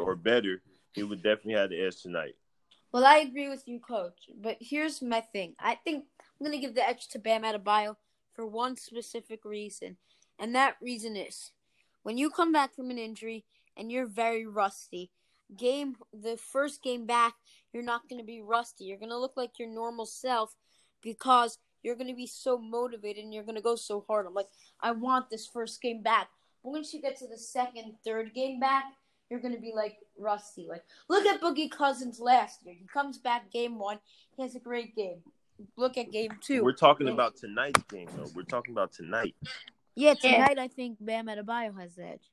or 0.00 0.16
better, 0.16 0.62
he 0.96 1.02
would 1.02 1.22
definitely 1.22 1.52
have 1.52 1.70
the 1.70 1.80
edge 1.80 2.00
tonight. 2.02 2.34
Well, 2.90 3.04
I 3.04 3.18
agree 3.18 3.50
with 3.50 3.68
you, 3.68 3.78
Coach. 3.78 4.30
But 4.34 4.56
here's 4.58 5.02
my 5.02 5.20
thing. 5.20 5.54
I 5.60 5.74
think 5.74 6.04
I'm 6.18 6.44
gonna 6.44 6.58
give 6.58 6.74
the 6.74 6.88
edge 6.88 7.08
to 7.08 7.18
Bam 7.18 7.42
Adebayo 7.42 7.96
for 8.32 8.46
one 8.46 8.76
specific 8.76 9.44
reason, 9.44 9.98
and 10.38 10.54
that 10.54 10.76
reason 10.80 11.14
is 11.14 11.52
when 12.02 12.16
you 12.16 12.30
come 12.30 12.50
back 12.50 12.74
from 12.74 12.90
an 12.90 12.98
injury 12.98 13.44
and 13.76 13.92
you're 13.92 14.06
very 14.06 14.46
rusty. 14.46 15.10
Game 15.56 15.96
the 16.12 16.38
first 16.38 16.82
game 16.82 17.06
back, 17.06 17.34
you're 17.72 17.82
not 17.82 18.08
gonna 18.08 18.24
be 18.24 18.40
rusty. 18.40 18.84
You're 18.84 18.98
gonna 18.98 19.18
look 19.18 19.36
like 19.36 19.58
your 19.58 19.68
normal 19.68 20.06
self 20.06 20.56
because 21.02 21.58
you're 21.82 21.96
gonna 21.96 22.14
be 22.14 22.26
so 22.26 22.56
motivated 22.56 23.22
and 23.22 23.34
you're 23.34 23.44
gonna 23.44 23.60
go 23.60 23.76
so 23.76 24.04
hard. 24.08 24.26
I'm 24.26 24.34
like, 24.34 24.48
I 24.80 24.92
want 24.92 25.28
this 25.28 25.46
first 25.46 25.82
game 25.82 26.02
back. 26.02 26.30
But 26.64 26.70
once 26.70 26.94
you 26.94 27.02
get 27.02 27.18
to 27.18 27.28
the 27.28 27.36
second, 27.36 27.96
third 28.04 28.32
game 28.34 28.58
back, 28.58 28.84
you're 29.30 29.40
gonna 29.40 29.58
be 29.60 29.72
like 29.74 29.96
rusty. 30.18 30.66
Like 30.68 30.84
Look 31.08 31.26
at 31.26 31.40
Boogie 31.40 31.70
Cousins 31.70 32.20
last 32.20 32.64
year. 32.64 32.74
He 32.78 32.86
comes 32.86 33.18
back 33.18 33.50
game 33.50 33.78
one. 33.78 33.98
He 34.36 34.42
has 34.42 34.54
a 34.54 34.60
great 34.60 34.94
game. 34.94 35.18
Look 35.76 35.96
at 35.96 36.12
game 36.12 36.32
2 36.42 36.62
We're 36.62 36.72
talking 36.72 37.06
Yeah. 37.06 37.14
about 37.14 37.36
tonight's 37.36 37.82
game 37.84 38.08
though. 38.14 38.30
We're 38.34 38.42
talking 38.42 38.72
about 38.74 38.92
tonight. 38.92 39.34
yeah, 39.94 40.14
Yeah. 40.22 40.32
tonight 40.44 40.58
I 40.58 40.68
think 40.68 40.98
Bam 41.00 41.26
Adebayo 41.26 41.78
has 41.80 41.94
the 41.94 42.06
edge. 42.06 42.30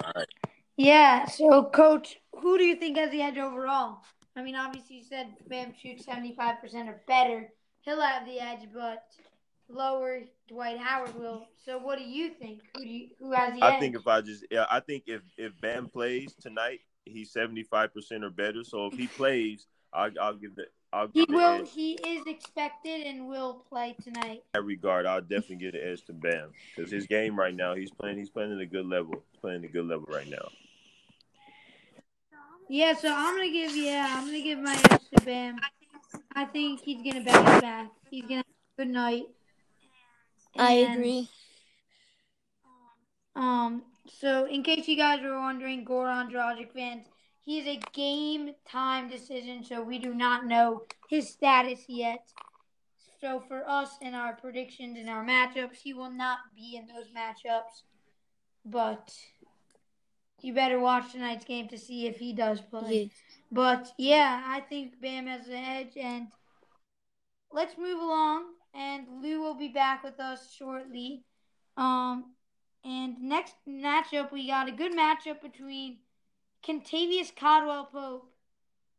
All 0.00 0.12
right. 0.14 0.28
Yeah. 0.76 1.26
So, 1.26 1.64
Coach, 1.64 2.20
who 2.32 2.56
do 2.58 2.64
you 2.64 2.76
think 2.76 2.98
has 2.98 3.10
the 3.10 3.22
edge 3.22 3.38
overall? 3.38 4.02
I 4.36 4.42
mean, 4.42 4.54
obviously 4.54 4.96
you 4.96 5.02
said 5.04 5.34
Bam 5.48 5.72
shoots 5.80 6.04
seventy 6.04 6.34
five 6.34 6.60
percent 6.60 6.88
or 6.88 7.02
better. 7.08 7.50
He'll 7.80 8.00
have 8.00 8.26
the 8.26 8.38
edge, 8.40 8.68
but 8.72 9.04
lower 9.68 10.20
Dwight 10.48 10.78
Howard 10.78 11.14
will. 11.14 11.46
So, 11.64 11.78
what 11.78 11.98
do 11.98 12.04
you 12.04 12.30
think? 12.30 12.60
Who 12.76 12.82
do 12.84 12.88
you, 12.88 13.08
who 13.18 13.32
has 13.32 13.54
the 13.54 13.64
edge? 13.64 13.74
I 13.74 13.78
think 13.80 13.96
if 13.96 14.06
I 14.06 14.20
just 14.20 14.44
yeah, 14.50 14.66
I 14.70 14.80
think 14.80 15.04
if 15.06 15.22
if 15.36 15.52
Bam 15.60 15.88
plays 15.88 16.34
tonight, 16.40 16.80
he's 17.04 17.32
seventy 17.32 17.62
five 17.62 17.92
percent 17.92 18.24
or 18.24 18.30
better. 18.30 18.64
So 18.64 18.86
if 18.86 18.94
he 18.94 19.06
plays, 19.16 19.66
I'll, 19.92 20.10
I'll 20.20 20.34
give 20.34 20.54
the 20.54 20.66
I'll 20.92 21.08
he 21.12 21.26
will. 21.28 21.60
edge 21.60 21.70
He 21.74 21.92
is 21.94 22.26
expected 22.26 23.06
and 23.06 23.28
will 23.28 23.64
play 23.68 23.96
tonight. 24.02 24.30
in 24.30 24.40
that 24.54 24.62
regard. 24.62 25.06
I'll 25.06 25.20
definitely 25.20 25.56
give 25.56 25.72
the 25.72 25.86
edge 25.86 26.04
to 26.06 26.12
Bam 26.12 26.52
because 26.74 26.90
his 26.90 27.06
game 27.06 27.38
right 27.38 27.54
now, 27.54 27.74
he's 27.74 27.90
playing 27.90 28.18
he's 28.18 28.30
playing 28.30 28.52
at 28.52 28.60
a 28.60 28.66
good 28.66 28.86
level. 28.86 29.22
He's 29.32 29.40
playing 29.40 29.64
at 29.64 29.70
a 29.70 29.72
good 29.72 29.86
level 29.86 30.06
right 30.08 30.28
now. 30.28 30.48
Yeah. 32.68 32.94
So 32.94 33.12
I'm 33.14 33.36
gonna 33.36 33.50
give. 33.50 33.76
Yeah, 33.76 34.14
I'm 34.16 34.26
gonna 34.26 34.42
give 34.42 34.58
my 34.58 34.74
edge 34.90 35.02
to 35.16 35.24
Bam. 35.24 35.56
I 36.34 36.44
think 36.44 36.80
he's 36.80 37.02
gonna 37.02 37.24
bounce 37.24 37.60
back. 37.60 37.90
He's 38.10 38.22
gonna 38.22 38.36
have 38.36 38.44
a 38.78 38.82
good 38.82 38.88
night. 38.92 39.24
I 40.58 40.72
agree. 40.72 41.28
Um, 43.34 43.82
so 44.08 44.46
in 44.46 44.62
case 44.62 44.88
you 44.88 44.96
guys 44.96 45.20
were 45.22 45.38
wondering, 45.38 45.84
Goran 45.84 46.30
Dragic 46.30 46.72
fans, 46.72 47.06
he 47.42 47.58
is 47.60 47.66
a 47.66 47.80
game 47.92 48.52
time 48.68 49.08
decision, 49.08 49.62
so 49.62 49.82
we 49.82 49.98
do 49.98 50.14
not 50.14 50.46
know 50.46 50.82
his 51.08 51.28
status 51.28 51.84
yet. 51.88 52.26
So 53.20 53.40
for 53.40 53.68
us 53.68 53.90
and 54.02 54.14
our 54.14 54.34
predictions 54.34 54.98
and 54.98 55.08
our 55.08 55.24
matchups, 55.24 55.76
he 55.82 55.92
will 55.92 56.10
not 56.10 56.38
be 56.54 56.76
in 56.76 56.86
those 56.86 57.08
matchups. 57.16 57.82
But 58.64 59.14
you 60.42 60.52
better 60.52 60.80
watch 60.80 61.12
tonight's 61.12 61.44
game 61.44 61.68
to 61.68 61.78
see 61.78 62.06
if 62.06 62.18
he 62.18 62.32
does 62.32 62.60
play. 62.60 63.02
Yeah. 63.02 63.08
But 63.50 63.92
yeah, 63.96 64.42
I 64.46 64.60
think 64.60 65.00
Bam 65.00 65.26
has 65.26 65.46
the 65.46 65.56
edge. 65.56 65.96
And 65.96 66.28
let's 67.52 67.78
move 67.78 68.00
along. 68.00 68.44
And 68.76 69.06
Lou 69.22 69.40
will 69.40 69.54
be 69.54 69.68
back 69.68 70.04
with 70.04 70.20
us 70.20 70.52
shortly. 70.52 71.24
Um, 71.76 72.32
and 72.84 73.18
next 73.22 73.54
matchup, 73.68 74.30
we 74.32 74.46
got 74.46 74.68
a 74.68 74.72
good 74.72 74.92
matchup 74.92 75.40
between 75.42 75.98
Kentavious 76.66 77.34
Caldwell 77.34 77.86
Pope 77.86 78.30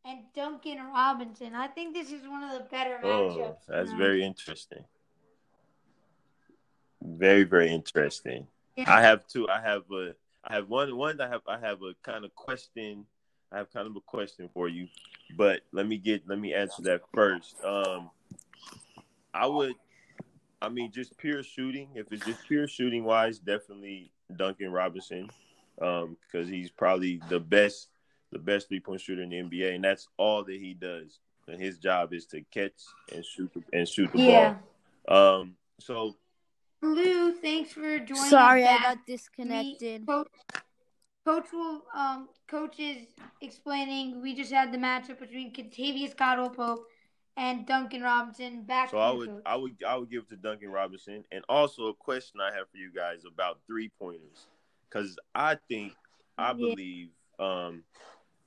and 0.04 0.20
Duncan 0.36 0.80
Robinson. 0.94 1.54
I 1.54 1.68
think 1.68 1.94
this 1.94 2.12
is 2.12 2.28
one 2.28 2.44
of 2.44 2.52
the 2.54 2.66
better 2.72 3.00
Oh, 3.04 3.30
matchups. 3.30 3.66
that's 3.68 3.90
tonight. 3.90 3.98
very 4.04 4.24
interesting. 4.24 4.84
Very 7.02 7.44
very 7.44 7.70
interesting. 7.72 8.48
Yeah. 8.76 8.92
I 8.94 9.02
have 9.02 9.28
two. 9.28 9.48
I 9.50 9.62
have 9.62 9.84
a. 9.92 10.14
I 10.44 10.56
have 10.56 10.68
one. 10.70 10.96
One. 10.98 11.22
I 11.22 11.28
have. 11.28 11.42
I 11.48 11.60
have 11.60 11.82
a 11.84 11.94
kind 12.04 12.26
of 12.26 12.34
question. 12.36 13.06
I 13.52 13.58
have 13.60 13.72
kind 13.72 13.88
of 13.88 13.96
a 13.96 14.02
question 14.02 14.50
for 14.54 14.68
you, 14.68 14.88
but 15.38 15.62
let 15.72 15.88
me 15.88 15.98
get. 15.98 16.28
Let 16.28 16.40
me 16.40 16.54
answer 16.54 16.82
that 16.84 17.02
first. 17.14 17.56
Um, 17.64 18.10
I 19.38 19.46
would. 19.46 19.76
I 20.62 20.70
mean, 20.70 20.92
just 20.92 21.16
pure 21.18 21.44
shooting. 21.44 21.90
If 21.96 22.12
it's 22.12 22.26
just 22.26 22.40
pure 22.48 22.68
shooting 22.68 23.04
wise, 23.04 23.38
definitely 23.38 24.12
Duncan 24.36 24.72
Robinson, 24.72 25.30
um, 25.82 26.18
because 26.22 26.50
he's 26.50 26.72
probably 26.72 27.22
the 27.30 27.40
best, 27.40 27.90
the 28.32 28.40
best 28.40 28.68
three 28.68 28.80
point 28.80 29.00
shooter 29.02 29.22
in 29.22 29.30
the 29.30 29.38
NBA, 29.38 29.76
and 29.76 29.84
that's 29.84 30.08
all 30.18 30.44
that 30.44 30.60
he 30.60 30.74
does. 30.74 31.20
And 31.48 31.62
his 31.62 31.78
job 31.78 32.14
is 32.14 32.26
to 32.28 32.42
catch 32.52 32.74
and 33.14 33.24
shoot 33.24 33.52
and 33.72 33.88
shoot 33.88 34.12
the 34.12 34.20
Yeah. 34.20 34.56
ball. 35.08 35.42
Um, 35.42 35.56
so 35.80 36.18
Lou, 36.82 37.34
thanks 37.34 37.72
for 37.72 38.00
joining. 38.00 38.30
Sorry, 38.30 38.64
us 38.64 38.80
I 38.80 38.84
got 38.84 39.06
disconnected. 39.06 40.06
Coach, 40.06 40.28
coach 41.26 41.54
will 41.54 41.84
um 41.94 42.30
coach 42.48 42.80
is 42.80 43.08
explaining. 43.42 44.22
We 44.22 44.36
just 44.36 44.52
had 44.52 44.72
the 44.72 44.78
matchup 44.78 45.20
between 45.20 45.54
Kentavious 45.54 46.18
Caldwell 46.18 46.50
Pope 46.50 46.88
and 47.38 47.66
Duncan 47.66 48.02
Robinson. 48.02 48.64
Back 48.64 48.90
So 48.90 48.98
to 48.98 49.04
I 49.04 49.12
would 49.12 49.30
coach. 49.30 49.44
I 49.46 49.56
would 49.56 49.84
I 49.88 49.96
would 49.96 50.10
give 50.10 50.24
it 50.24 50.30
to 50.30 50.36
Duncan 50.36 50.70
Robinson, 50.70 51.24
and 51.32 51.46
also 51.48 51.88
a 51.88 51.94
question 51.94 52.42
I 52.42 52.54
have 52.54 52.70
for 52.70 52.78
you 52.78 52.92
guys 52.94 53.24
about 53.26 53.60
three 53.68 53.90
pointers, 54.00 54.48
because 54.90 55.18
I 55.34 55.56
think 55.70 55.94
I 56.38 56.50
Yeah. 56.50 56.54
believe 56.54 57.10
um, 57.40 57.84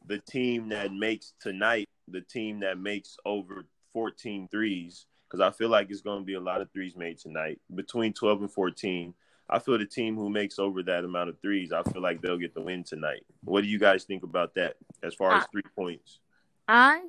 the 0.06 0.18
team 0.18 0.68
that 0.70 0.92
makes 0.92 1.32
tonight, 1.40 1.88
the 2.08 2.20
team 2.20 2.60
that 2.60 2.78
makes 2.78 3.16
over 3.24 3.64
14 3.92 4.48
threes, 4.48 5.06
because 5.28 5.40
I 5.40 5.50
feel 5.50 5.68
like 5.68 5.90
it's 5.90 6.00
going 6.00 6.20
to 6.20 6.24
be 6.24 6.34
a 6.34 6.40
lot 6.40 6.60
of 6.60 6.70
threes 6.72 6.96
made 6.96 7.18
tonight 7.18 7.60
between 7.74 8.12
12 8.12 8.42
and 8.42 8.52
14. 8.52 9.14
I 9.48 9.58
feel 9.58 9.78
the 9.78 9.86
team 9.86 10.16
who 10.16 10.30
makes 10.30 10.58
over 10.60 10.82
that 10.84 11.04
amount 11.04 11.28
of 11.28 11.40
threes, 11.40 11.72
I 11.72 11.82
feel 11.84 12.00
like 12.02 12.20
they'll 12.20 12.38
get 12.38 12.54
the 12.54 12.60
win 12.62 12.84
tonight. 12.84 13.24
What 13.44 13.62
do 13.62 13.68
you 13.68 13.78
guys 13.80 14.04
think 14.04 14.22
about 14.22 14.54
that 14.54 14.76
as 15.02 15.14
far 15.14 15.34
as 15.36 15.44
three 15.52 15.62
points? 15.74 16.20
I 16.68 17.02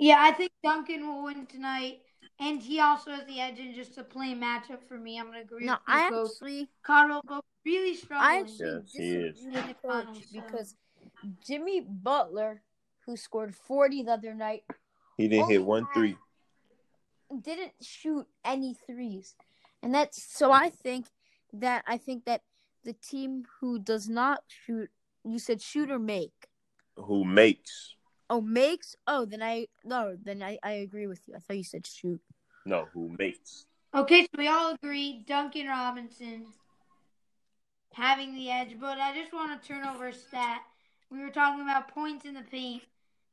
Yeah, 0.00 0.16
I 0.18 0.32
think 0.32 0.50
Duncan 0.64 1.06
will 1.06 1.24
win 1.24 1.44
tonight, 1.44 1.98
and 2.40 2.62
he 2.62 2.80
also 2.80 3.10
has 3.10 3.26
the 3.26 3.38
edge 3.38 3.58
in 3.58 3.74
just 3.74 3.98
a 3.98 4.02
plain 4.02 4.40
matchup 4.40 4.82
for 4.88 4.96
me. 4.96 5.18
I'm 5.18 5.26
gonna 5.26 5.40
agree 5.40 5.66
no, 5.66 5.74
with 5.74 5.80
you, 5.86 5.94
I 5.94 6.08
coach. 6.08 6.30
actually 6.30 6.70
Caldwell 6.82 7.22
Pope 7.28 7.44
really 7.66 7.90
I 7.90 7.96
struggling. 7.96 8.40
actually 8.40 8.70
Yes, 8.70 8.92
he 8.92 8.98
disagree 8.98 9.52
with 9.52 9.66
the 9.66 9.88
coach 9.88 10.24
because 10.32 10.74
Jimmy 11.46 11.82
Butler, 11.82 12.62
who 13.04 13.18
scored 13.18 13.54
40 13.54 14.04
the 14.04 14.12
other 14.12 14.32
night, 14.32 14.62
He 15.18 15.28
didn't 15.28 15.50
hit 15.50 15.62
one 15.62 15.86
three. 15.92 16.16
didn't 17.42 17.72
shoot 17.82 18.26
any 18.42 18.74
threes. 18.86 19.34
And 19.82 19.94
that's 19.94 20.22
so 20.22 20.50
I 20.50 20.70
think 20.70 21.08
that 21.52 21.84
I 21.86 21.98
think 21.98 22.24
that 22.24 22.40
the 22.84 22.94
team 22.94 23.44
who 23.60 23.78
does 23.78 24.08
not 24.08 24.44
shoot 24.48 24.88
you 25.26 25.38
said 25.38 25.60
shoot 25.60 25.90
or 25.90 25.98
make. 25.98 26.48
Who 26.96 27.22
makes? 27.26 27.96
Oh 28.30 28.40
makes? 28.40 28.94
Oh 29.08 29.24
then 29.24 29.42
I 29.42 29.66
no, 29.84 30.16
then 30.22 30.42
I, 30.42 30.58
I 30.62 30.70
agree 30.70 31.08
with 31.08 31.20
you. 31.26 31.34
I 31.34 31.40
thought 31.40 31.56
you 31.56 31.64
said 31.64 31.86
shoot. 31.86 32.20
No, 32.64 32.86
who 32.94 33.14
makes? 33.18 33.66
Okay, 33.92 34.22
so 34.22 34.28
we 34.38 34.46
all 34.46 34.72
agree 34.74 35.24
Duncan 35.26 35.66
Robinson 35.66 36.46
having 37.92 38.36
the 38.36 38.48
edge, 38.48 38.76
but 38.80 38.98
I 38.98 39.12
just 39.14 39.32
want 39.32 39.60
to 39.60 39.68
turn 39.68 39.84
over 39.84 40.08
a 40.08 40.12
stat. 40.12 40.62
We 41.10 41.18
were 41.18 41.30
talking 41.30 41.62
about 41.62 41.88
points 41.88 42.24
in 42.24 42.34
the 42.34 42.42
paint. 42.42 42.82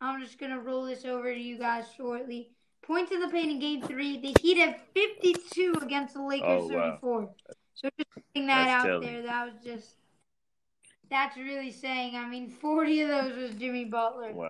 I'm 0.02 0.20
just 0.20 0.40
going 0.40 0.52
to 0.52 0.60
roll 0.60 0.86
this 0.86 1.06
over 1.06 1.32
to 1.32 1.40
you 1.40 1.60
guys 1.60 1.86
shortly. 1.96 2.50
Points 2.82 3.12
in 3.12 3.20
the 3.20 3.28
paint 3.28 3.52
in 3.52 3.60
game 3.60 3.82
three, 3.84 4.20
the 4.20 4.36
Heat 4.42 4.58
have 4.58 4.78
52 4.96 5.76
against 5.82 6.16
the 6.16 6.24
Lakers 6.24 6.64
Oh, 6.64 6.68
wow. 6.68 6.98
34. 7.02 7.30
So 7.76 7.90
just 8.00 8.10
putting 8.34 8.48
that 8.48 8.66
That's 8.66 8.72
out 8.72 8.86
telling. 8.86 9.14
there, 9.14 9.22
that 9.24 9.46
was 9.46 9.64
just, 9.64 9.96
that's 11.10 11.38
really 11.38 11.72
saying, 11.72 12.16
I 12.16 12.28
mean, 12.28 12.50
40 12.50 13.02
of 13.02 13.10
those 13.10 13.38
was 13.38 13.52
Jimmy 13.52 13.86
Butler. 13.86 14.34
Wow. 14.34 14.50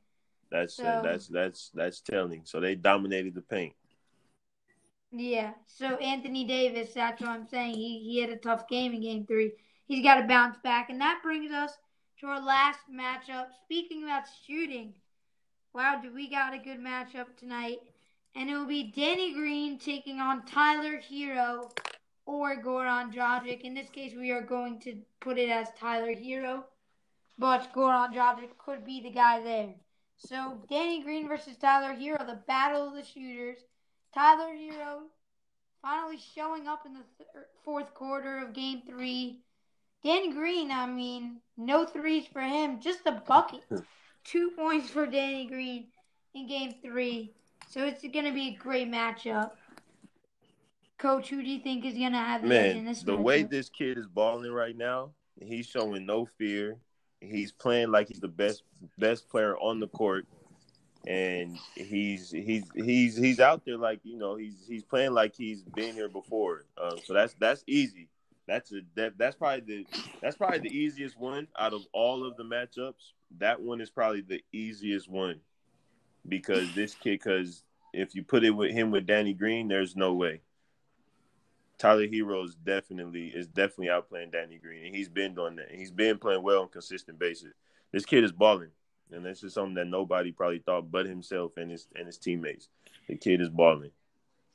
That's 0.51 0.75
So- 0.75 1.01
that's 1.03 1.27
that's 1.27 1.69
that's 1.73 2.01
telling. 2.01 2.41
So 2.45 2.59
they 2.59 2.75
dominated 2.75 3.35
the 3.35 3.41
paint. 3.41 3.73
Yeah. 5.11 5.51
So 5.65 5.95
Anthony 5.97 6.45
Davis, 6.45 6.93
that's 6.93 7.21
what 7.21 7.29
I'm 7.29 7.47
saying. 7.47 7.75
He 7.75 7.99
he 7.99 8.21
had 8.21 8.29
a 8.29 8.37
tough 8.37 8.67
game 8.67 8.93
in 8.93 9.01
game 9.01 9.25
three. 9.25 9.53
He's 9.85 10.03
got 10.03 10.21
to 10.21 10.27
bounce 10.27 10.57
back. 10.63 10.89
And 10.89 10.99
that 10.99 11.21
brings 11.23 11.51
us 11.51 11.71
to 12.19 12.27
our 12.27 12.41
last 12.41 12.79
matchup. 12.91 13.47
Speaking 13.63 14.03
about 14.03 14.23
shooting, 14.45 14.93
wow, 15.73 15.99
do 16.01 16.13
we 16.13 16.29
got 16.29 16.53
a 16.53 16.57
good 16.57 16.79
matchup 16.79 17.37
tonight. 17.37 17.79
And 18.35 18.49
it 18.49 18.55
will 18.55 18.65
be 18.67 18.91
Danny 18.91 19.33
Green 19.33 19.79
taking 19.79 20.19
on 20.19 20.45
Tyler 20.45 20.99
Herro 20.99 21.71
or 22.25 22.61
Goran 22.61 23.13
Dragic. 23.13 23.61
In 23.61 23.73
this 23.73 23.89
case, 23.89 24.13
we 24.13 24.31
are 24.31 24.41
going 24.41 24.79
to 24.81 24.97
put 25.21 25.37
it 25.37 25.49
as 25.49 25.69
Tyler 25.79 26.13
Herro. 26.13 26.63
But 27.39 27.73
Goran 27.73 28.13
Dragic 28.13 28.57
could 28.57 28.83
be 28.85 29.01
the 29.01 29.11
guy 29.11 29.41
there. 29.41 29.73
So 30.17 30.59
Danny 30.69 31.03
Green 31.03 31.27
versus 31.27 31.57
Tyler 31.57 31.93
Herro, 31.93 32.25
the 32.25 32.39
battle 32.47 32.87
of 32.87 32.95
the 32.95 33.03
shooters. 33.03 33.59
Tyler 34.13 34.53
Herro 34.53 35.03
finally 35.81 36.17
showing 36.35 36.67
up 36.67 36.85
in 36.85 36.93
the 36.93 37.03
th- 37.17 37.45
fourth 37.63 37.93
quarter 37.93 38.39
of 38.39 38.53
game 38.53 38.81
three. 38.87 39.41
Danny 40.03 40.33
Green, 40.33 40.71
I 40.71 40.87
mean, 40.87 41.37
no 41.55 41.85
threes 41.85 42.25
for 42.31 42.41
him, 42.41 42.79
just 42.79 42.99
a 43.05 43.11
bucket. 43.11 43.63
Two 44.23 44.51
points 44.51 44.89
for 44.89 45.05
Danny 45.05 45.47
Green 45.47 45.87
in 46.33 46.47
game 46.47 46.75
three. 46.81 47.33
So 47.69 47.85
it's 47.85 48.01
going 48.01 48.25
to 48.25 48.31
be 48.31 48.49
a 48.49 48.55
great 48.55 48.89
matchup. 48.89 49.51
Coach, 50.97 51.29
who 51.29 51.43
do 51.43 51.49
you 51.49 51.59
think 51.59 51.85
is 51.85 51.93
going 51.93 52.11
to 52.11 52.17
have 52.17 52.41
the 52.41 52.53
edge 52.53 52.75
in 52.75 52.85
Man, 52.85 52.95
the 53.05 53.15
way 53.15 53.43
this 53.43 53.69
kid 53.69 53.97
is 53.97 54.07
balling 54.07 54.51
right 54.51 54.75
now, 54.75 55.11
he's 55.39 55.67
showing 55.67 56.05
no 56.05 56.25
fear. 56.25 56.77
He's 57.19 57.51
playing 57.51 57.91
like 57.91 58.07
he's 58.07 58.19
the 58.19 58.27
best 58.27 58.63
best 58.97 59.29
player 59.29 59.57
on 59.57 59.79
the 59.79 59.87
court, 59.87 60.27
and 61.07 61.57
he's 61.75 62.31
he's 62.31 62.63
he's 62.75 63.17
he's 63.17 63.39
out 63.39 63.63
there 63.65 63.77
like 63.77 63.99
you 64.03 64.17
know 64.17 64.35
he's 64.35 64.65
he's 64.67 64.83
playing 64.83 65.13
like 65.13 65.35
he's 65.35 65.63
been 65.63 65.93
here 65.93 66.09
before. 66.09 66.65
Um, 66.81 66.97
so 67.03 67.13
that's 67.13 67.33
that's 67.39 67.63
easy. 67.67 68.09
That's 68.47 68.71
a 68.71 68.81
that, 68.95 69.17
that's 69.17 69.35
probably 69.35 69.61
the 69.61 69.85
that's 70.21 70.37
probably 70.37 70.59
the 70.59 70.75
easiest 70.75 71.19
one 71.19 71.47
out 71.57 71.73
of 71.73 71.81
all 71.91 72.25
of 72.25 72.37
the 72.37 72.43
matchups. 72.43 73.13
That 73.39 73.61
one 73.61 73.81
is 73.81 73.89
probably 73.89 74.21
the 74.21 74.41
easiest 74.53 75.09
one 75.09 75.39
because 76.27 76.73
this 76.75 76.95
kid. 76.95 77.19
Because 77.23 77.63
if 77.93 78.15
you 78.15 78.23
put 78.23 78.43
it 78.43 78.51
with 78.51 78.71
him 78.71 78.91
with 78.91 79.05
Danny 79.05 79.33
Green, 79.33 79.67
there's 79.67 79.95
no 79.95 80.13
way. 80.13 80.41
Tyler 81.77 82.07
Herro 82.07 82.43
is 82.43 82.55
definitely 82.55 83.27
is 83.27 83.47
definitely 83.47 83.87
outplaying 83.87 84.31
Danny 84.31 84.57
Green, 84.57 84.85
and 84.85 84.95
he's 84.95 85.09
been 85.09 85.35
doing 85.35 85.55
that. 85.57 85.71
He's 85.71 85.91
been 85.91 86.17
playing 86.17 86.43
well 86.43 86.61
on 86.61 86.65
a 86.65 86.69
consistent 86.69 87.19
basis. 87.19 87.53
This 87.91 88.05
kid 88.05 88.23
is 88.23 88.31
balling, 88.31 88.71
and 89.11 89.25
this 89.25 89.43
is 89.43 89.53
something 89.53 89.75
that 89.75 89.87
nobody 89.87 90.31
probably 90.31 90.59
thought 90.59 90.91
but 90.91 91.05
himself 91.05 91.53
and 91.57 91.71
his 91.71 91.87
and 91.95 92.07
his 92.07 92.17
teammates. 92.17 92.69
The 93.07 93.15
kid 93.15 93.41
is 93.41 93.49
balling. 93.49 93.91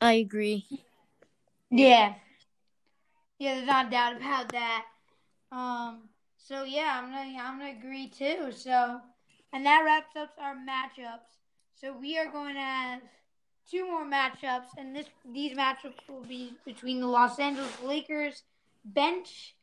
I 0.00 0.14
agree. 0.14 0.66
Yeah. 1.70 2.14
Yeah, 3.38 3.54
there's 3.54 3.66
not 3.66 3.87
a 3.87 3.90
doubt 3.90 4.16
about 4.16 4.52
that. 4.52 4.85
Um, 5.50 6.08
so 6.38 6.64
yeah, 6.64 7.00
I'm 7.00 7.11
gonna 7.11 7.38
I'm 7.40 7.58
gonna 7.58 7.78
agree 7.78 8.08
too. 8.08 8.52
So, 8.52 9.00
and 9.52 9.64
that 9.64 9.82
wraps 9.85 10.16
up 10.16 10.30
our 10.40 10.54
matchups. 10.54 11.38
So 11.74 11.92
we 11.92 12.18
are 12.18 12.30
going 12.30 12.54
to 12.54 12.61
have 12.61 13.00
two 13.72 13.87
more 13.87 14.04
matchups, 14.04 14.68
and 14.76 14.94
this 14.94 15.06
these 15.32 15.56
matchups 15.56 16.06
will 16.08 16.24
be 16.24 16.52
between 16.66 17.00
the 17.00 17.06
Los 17.06 17.38
Angeles 17.38 17.80
Lakers 17.82 18.42
bench 18.85 19.54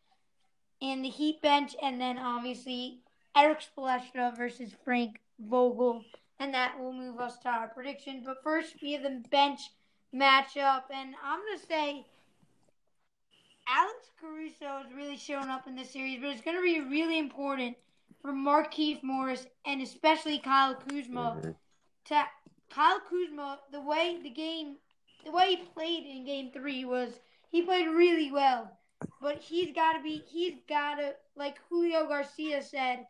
and 0.82 1.06
the 1.06 1.10
Heat 1.10 1.42
bench, 1.42 1.76
and 1.82 2.02
then 2.02 2.18
obviously 2.18 3.00
Erik 3.36 3.60
Spoelstra 3.60 4.36
versus 4.36 4.74
Frank 4.84 5.20
Vogel, 5.40 6.04
and 6.40 6.54
that 6.54 6.80
will 6.80 6.94
move 6.94 7.20
us 7.20 7.38
to 7.40 7.50
our 7.50 7.68
prediction. 7.68 8.24
But 8.26 8.44
first, 8.44 8.76
we 8.82 8.94
have 8.94 9.04
the 9.04 9.24
bench 9.30 9.60
matchup, 10.14 10.84
and 10.92 11.14
I'm 11.24 11.40
gonna 11.46 11.60
say 11.60 12.06
Alex 13.68 14.10
Caruso 14.20 14.82
has 14.84 14.92
really 14.94 15.18
shown 15.18 15.50
up 15.50 15.68
in 15.68 15.76
this 15.76 15.92
series, 15.92 16.20
but 16.20 16.30
it's 16.30 16.42
gonna 16.42 16.62
be 16.62 16.82
really 16.82 17.20
important 17.20 17.78
for 18.24 18.32
Markieff 18.32 19.04
Morris 19.04 19.46
and 19.66 19.82
especially 19.82 20.40
Kyle 20.40 20.76
Kuzma 20.76 21.38
Mhm. 21.38 21.56
to 22.06 22.28
Kyle 22.70 23.00
Kuzma. 23.00 23.60
The 23.72 23.82
way 23.82 24.20
the 24.22 24.30
game, 24.30 24.78
the 25.26 25.32
way 25.32 25.56
he 25.56 25.58
played 25.58 26.06
in 26.06 26.26
Game 26.26 26.52
Three 26.52 26.86
was 26.86 27.20
he 27.50 27.62
played 27.62 27.88
really 27.88 28.32
well, 28.32 28.78
but 29.22 29.38
he's 29.38 29.74
got 29.74 29.94
to 29.94 30.02
be 30.04 30.24
he's 30.28 30.56
got 30.68 30.96
to 30.96 31.16
like 31.36 31.58
Julio 31.70 32.08
Garcia 32.08 32.62
said 32.62 33.08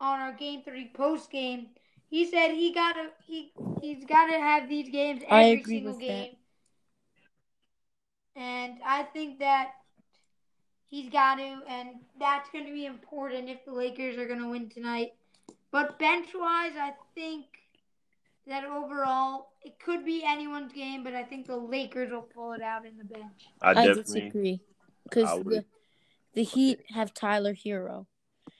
on 0.00 0.20
our 0.20 0.32
Game 0.32 0.62
Three 0.62 0.90
post 0.94 1.30
game. 1.30 1.68
He 2.08 2.24
said 2.24 2.52
he 2.52 2.72
got 2.72 2.94
to 2.94 3.10
he 3.26 3.52
he's 3.80 4.04
got 4.04 4.26
to 4.26 4.38
have 4.38 4.68
these 4.68 4.88
games 4.90 5.22
every 5.28 5.30
I 5.30 5.42
agree 5.44 5.80
single 5.80 5.94
with 5.94 6.06
that. 6.06 6.30
And 8.36 8.78
I 8.84 9.02
think 9.04 9.38
that 9.40 9.72
he's 10.86 11.10
got 11.10 11.36
to, 11.36 11.62
and 11.68 12.00
that's 12.18 12.50
going 12.50 12.66
to 12.66 12.72
be 12.72 12.86
important 12.86 13.48
if 13.48 13.64
the 13.64 13.72
Lakers 13.72 14.16
are 14.16 14.26
going 14.26 14.40
to 14.40 14.48
win 14.50 14.68
tonight. 14.68 15.12
But 15.70 15.98
bench 15.98 16.28
wise, 16.34 16.76
I 16.76 16.94
think 17.14 17.46
that 18.46 18.64
overall 18.64 19.48
it 19.62 19.78
could 19.78 20.04
be 20.04 20.22
anyone's 20.26 20.72
game, 20.72 21.02
but 21.02 21.14
I 21.14 21.22
think 21.22 21.46
the 21.46 21.56
Lakers 21.56 22.10
will 22.10 22.22
pull 22.22 22.52
it 22.52 22.62
out 22.62 22.84
in 22.84 22.96
the 22.98 23.04
bench. 23.04 23.48
I 23.62 23.70
I 23.70 23.74
definitely, 23.74 24.20
disagree. 24.20 24.60
I 24.62 24.84
Because 25.04 25.44
the, 25.44 25.64
the 26.34 26.42
Heat 26.42 26.80
have 26.90 27.14
Tyler 27.14 27.54
Herro. 27.54 28.06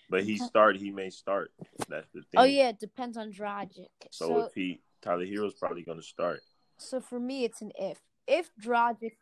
but 0.09 0.25
he 0.25 0.41
uh, 0.41 0.45
start. 0.45 0.77
He 0.77 0.91
may 0.91 1.11
start. 1.11 1.53
That's 1.89 2.09
the 2.13 2.21
oh, 2.21 2.23
thing. 2.31 2.41
Oh 2.41 2.45
yeah, 2.45 2.69
it 2.69 2.81
depends 2.81 3.17
on 3.17 3.33
Dragic. 3.33 3.89
So, 4.11 4.29
So 4.29 4.41
if 4.43 4.55
he 4.55 4.81
Tyler 5.03 5.27
Herro's 5.27 5.55
probably 5.55 5.83
going 5.83 5.99
to 5.99 6.07
start. 6.07 6.41
so 6.79 7.01
for 7.01 7.21
me 7.21 7.45
it's 7.45 7.61
an 7.61 7.73
if. 7.79 8.01
If 8.27 8.51
Dragic 8.63 9.13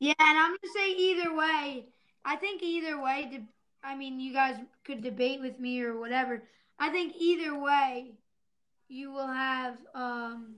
Yeah, 0.00 0.14
and 0.18 0.38
I'm 0.38 0.50
gonna 0.50 0.74
say 0.74 0.90
either 0.92 1.34
way. 1.34 1.86
I 2.24 2.36
think 2.36 2.62
either 2.62 3.00
way. 3.00 3.28
de- 3.30 3.46
I 3.84 3.94
mean, 3.94 4.18
you 4.18 4.32
guys 4.32 4.56
could 4.84 5.00
debate 5.00 5.40
with 5.40 5.60
me 5.60 5.80
or 5.80 5.96
whatever. 6.00 6.42
I 6.76 6.88
think 6.90 7.14
either 7.16 7.56
way, 7.56 8.14
you 8.88 9.12
will 9.12 9.26
have 9.26 9.76
um, 9.94 10.56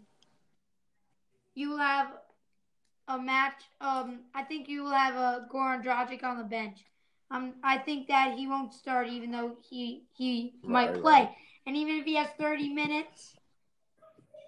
you 1.55 1.71
will 1.71 1.79
have 1.79 2.09
a 3.09 3.19
match. 3.19 3.63
Um, 3.81 4.21
I 4.35 4.43
think 4.43 4.69
you 4.69 4.85
will 4.85 4.93
have 4.93 5.15
a 5.17 5.47
Goran 5.53 5.83
Dragic 5.83 6.23
on 6.23 6.39
the 6.39 6.45
bench. 6.45 6.85
Um, 7.31 7.55
I 7.63 7.79
think 7.79 8.09
that 8.09 8.35
he 8.37 8.47
won't 8.47 8.73
start, 8.73 9.09
even 9.09 9.31
though 9.31 9.57
he 9.69 10.05
he 10.15 10.55
might 10.63 10.91
Right, 10.91 11.01
play. 11.01 11.13
right. 11.13 11.31
And 11.67 11.77
even 11.77 11.97
if 11.97 12.05
he 12.05 12.15
has 12.15 12.29
30 12.39 12.71
minutes, 12.71 13.35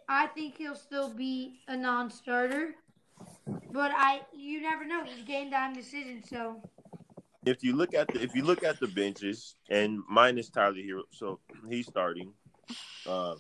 I 0.09 0.27
think 0.29 0.57
he'll 0.57 0.75
still 0.75 1.11
be 1.11 1.61
a 1.69 1.77
non-starter. 1.77 2.75
But 3.73 3.93
I, 3.95 4.23
you 4.35 4.61
never 4.62 4.87
know. 4.87 5.05
He's 5.05 5.25
game 5.25 5.51
time 5.51 5.75
decision, 5.75 6.23
so 6.25 6.62
if 7.47 7.62
you 7.62 7.75
look 7.77 7.95
at 7.95 8.09
the 8.09 8.23
if 8.23 8.35
you 8.35 8.45
look 8.45 8.64
at 8.64 8.81
the 8.81 8.88
benches 8.88 9.57
and 9.69 10.01
minus 10.09 10.49
Tyler 10.51 10.75
Herro, 10.75 11.03
so 11.11 11.40
he's 11.69 11.87
starting. 11.87 12.33
Uh, 13.07 13.35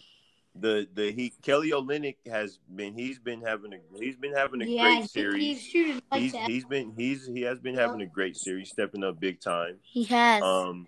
the 0.56 0.88
the 0.94 1.12
he 1.12 1.32
Kelly 1.42 1.70
Olynyk 1.70 2.16
has 2.30 2.58
been 2.74 2.94
he's 2.94 3.18
been 3.18 3.40
having 3.40 3.72
a 3.72 3.78
he's 3.98 4.16
been 4.16 4.32
having 4.34 4.62
a 4.62 4.64
yeah, 4.64 4.82
great 4.82 4.94
he- 4.96 5.00
he's 5.02 5.10
series. 5.12 5.62
shooting 5.62 6.02
like 6.10 6.20
He's 6.22 6.32
that. 6.32 6.48
he's 6.48 6.64
been 6.64 6.92
he's 6.96 7.26
he 7.26 7.42
has 7.42 7.58
been 7.60 7.76
having 7.76 8.00
a 8.00 8.06
great 8.06 8.36
series, 8.36 8.70
stepping 8.70 9.04
up 9.04 9.20
big 9.20 9.40
time. 9.40 9.76
He 9.82 10.04
has. 10.04 10.42
Um, 10.42 10.86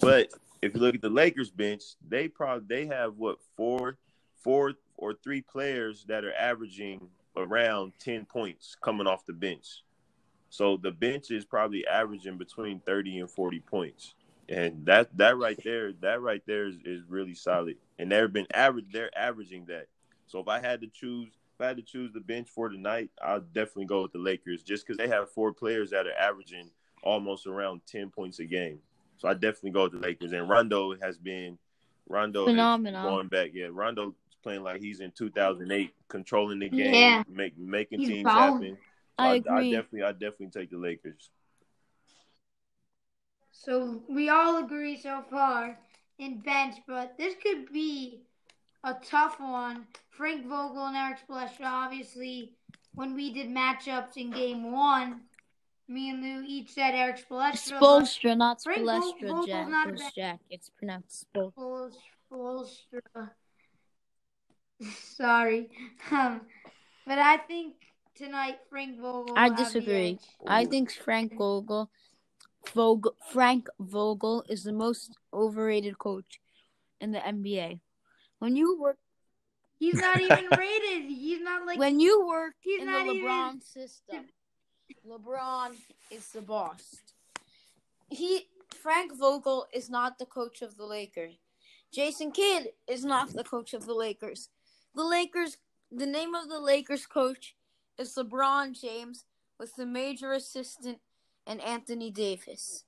but 0.00 0.30
if 0.62 0.74
you 0.74 0.80
look 0.80 0.94
at 0.96 1.02
the 1.02 1.08
Lakers 1.10 1.50
bench, 1.50 1.82
they 2.08 2.26
probably 2.28 2.66
they 2.68 2.86
have 2.86 3.16
what 3.16 3.38
four, 3.56 3.96
four 4.42 4.72
or 4.96 5.14
three 5.14 5.42
players 5.42 6.04
that 6.08 6.24
are 6.24 6.34
averaging 6.34 7.08
around 7.36 7.92
ten 8.00 8.24
points 8.24 8.76
coming 8.82 9.06
off 9.06 9.24
the 9.26 9.32
bench. 9.32 9.82
So 10.50 10.76
the 10.76 10.90
bench 10.90 11.30
is 11.30 11.44
probably 11.44 11.86
averaging 11.86 12.38
between 12.38 12.80
thirty 12.80 13.18
and 13.20 13.30
forty 13.30 13.60
points, 13.60 14.14
and 14.48 14.86
that 14.86 15.16
that 15.16 15.36
right 15.36 15.58
there, 15.64 15.92
that 16.00 16.20
right 16.20 16.42
there 16.46 16.66
is, 16.66 16.76
is 16.84 17.02
really 17.08 17.34
solid. 17.34 17.76
And 17.98 18.10
they've 18.10 18.32
been 18.32 18.46
average, 18.54 18.86
they're 18.92 19.16
averaging 19.18 19.66
that. 19.66 19.86
So 20.26 20.38
if 20.40 20.48
I 20.48 20.60
had 20.60 20.80
to 20.82 20.88
choose, 20.88 21.28
if 21.54 21.60
I 21.64 21.68
had 21.68 21.76
to 21.76 21.82
choose 21.82 22.12
the 22.12 22.20
bench 22.20 22.48
for 22.48 22.68
tonight, 22.68 23.10
I'll 23.22 23.40
definitely 23.40 23.86
go 23.86 24.02
with 24.02 24.12
the 24.12 24.18
Lakers, 24.18 24.62
just 24.62 24.86
because 24.86 24.98
they 24.98 25.08
have 25.08 25.30
four 25.30 25.52
players 25.52 25.90
that 25.90 26.06
are 26.06 26.12
averaging 26.18 26.70
almost 27.02 27.46
around 27.46 27.80
ten 27.86 28.10
points 28.10 28.38
a 28.38 28.44
game. 28.44 28.78
So 29.18 29.28
I 29.28 29.34
definitely 29.34 29.70
go 29.70 29.84
with 29.84 29.92
the 29.92 29.98
Lakers. 29.98 30.32
And 30.32 30.48
Rondo 30.48 30.94
has 31.00 31.16
been 31.16 31.58
Rondo 32.08 32.44
Phenomenal. 32.46 33.02
going 33.02 33.28
back. 33.28 33.50
Yeah, 33.54 33.68
Rondo 33.70 34.14
playing 34.42 34.62
like 34.62 34.80
he's 34.80 35.00
in 35.00 35.10
2008, 35.12 35.92
controlling 36.08 36.58
the 36.60 36.68
game, 36.68 36.94
Yeah. 36.94 37.22
make, 37.28 37.56
making 37.58 38.00
He's 38.00 38.08
teams 38.08 38.30
happen. 38.30 38.76
I 39.18 39.28
I, 39.28 39.34
agree. 39.36 39.70
definitely, 39.72 40.02
I 40.02 40.12
definitely 40.12 40.48
take 40.48 40.70
the 40.70 40.76
Lakers. 40.76 41.30
So 43.64 44.02
we 44.08 44.28
all 44.28 44.64
agree 44.64 44.96
so 44.96 45.22
far 45.30 45.78
in 46.18 46.40
bench, 46.40 46.76
but 46.86 47.16
this 47.16 47.34
could 47.42 47.72
be 47.72 48.20
a 48.84 48.94
tough 48.94 49.40
one. 49.40 49.86
Frank 50.10 50.46
Vogel 50.46 50.86
and 50.86 50.96
Erik 50.96 51.18
Spoelstra, 51.26 51.66
obviously, 51.66 52.52
when 52.94 53.14
we 53.14 53.32
did 53.32 53.48
matchups 53.48 54.16
in 54.16 54.30
game 54.30 54.72
one, 54.72 55.22
me 55.88 56.10
and 56.10 56.22
Lou 56.22 56.44
each 56.46 56.72
said 56.72 56.94
Erik 56.94 57.16
Spoelstra. 57.28 57.80
but 57.80 57.82
Spolstra, 57.82 58.36
not 58.36 58.58
Spolstra, 58.60 59.46
Jack. 59.46 59.68
not 59.68 59.88
It's 59.88 60.12
Jack. 60.12 60.40
It's 60.50 60.70
pronounced 60.70 61.26
Spol. 61.34 61.52
Spoels- 62.30 62.86
Sorry. 65.16 65.70
Um, 66.10 66.42
but 67.06 67.18
I 67.18 67.38
think 67.38 67.74
tonight 68.14 68.58
Frank 68.68 69.00
Vogel. 69.00 69.34
I 69.36 69.48
disagree. 69.50 70.18
I 70.46 70.64
think 70.66 70.92
Frank 70.92 71.34
Vogel, 71.36 71.90
Vogel, 72.74 73.14
Frank 73.32 73.68
Vogel 73.80 74.44
is 74.48 74.64
the 74.64 74.72
most 74.72 75.16
overrated 75.32 75.98
coach 75.98 76.40
in 77.00 77.12
the 77.12 77.18
NBA. 77.20 77.80
When 78.38 78.56
you 78.56 78.78
work, 78.80 78.98
He's 79.78 79.94
not 79.94 80.20
even 80.20 80.46
rated. 80.58 81.10
He's 81.10 81.40
not 81.42 81.66
like. 81.66 81.78
when 81.78 82.00
you 82.00 82.26
work 82.26 82.54
he's 82.60 82.80
in 82.80 82.86
the 82.86 82.92
not 82.92 83.06
even- 83.06 83.26
LeBron 83.28 83.62
system, 83.62 84.24
LeBron 85.06 85.72
is 86.10 86.28
the 86.30 86.40
boss. 86.42 86.96
He 88.08 88.48
Frank 88.82 89.12
Vogel 89.16 89.66
is 89.72 89.90
not 89.90 90.18
the 90.18 90.26
coach 90.26 90.62
of 90.62 90.76
the 90.76 90.84
Lakers. 90.86 91.34
Jason 91.92 92.30
Kidd 92.32 92.68
is 92.88 93.04
not 93.04 93.32
the 93.32 93.44
coach 93.44 93.74
of 93.74 93.84
the 93.86 93.94
Lakers. 93.94 94.48
The 94.94 95.04
Lakers, 95.04 95.56
the 95.90 96.06
name 96.06 96.34
of 96.34 96.48
the 96.48 96.58
Lakers 96.60 97.06
coach 97.06 97.54
is 97.98 98.14
LeBron 98.14 98.78
James 98.80 99.24
with 99.58 99.74
the 99.76 99.86
major 99.86 100.32
assistant 100.32 100.98
and 101.46 101.60
Anthony 101.60 102.10
Davis. 102.10 102.84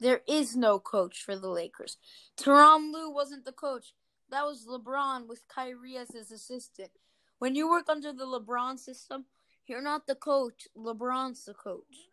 There 0.00 0.22
is 0.26 0.56
no 0.56 0.78
coach 0.78 1.22
for 1.22 1.36
the 1.36 1.48
Lakers. 1.48 1.96
Tyronn 2.36 2.92
Lue 2.92 3.10
wasn't 3.10 3.44
the 3.44 3.52
coach. 3.52 3.94
That 4.30 4.44
was 4.44 4.66
LeBron 4.66 5.28
with 5.28 5.46
Kyrie 5.46 5.96
as 5.96 6.10
his 6.10 6.32
assistant. 6.32 6.90
When 7.38 7.54
you 7.54 7.68
work 7.68 7.88
under 7.88 8.12
the 8.12 8.24
LeBron 8.24 8.78
system, 8.78 9.26
you're 9.66 9.82
not 9.82 10.06
the 10.06 10.14
coach. 10.14 10.66
LeBron's 10.76 11.44
the 11.44 11.54
coach. 11.54 12.08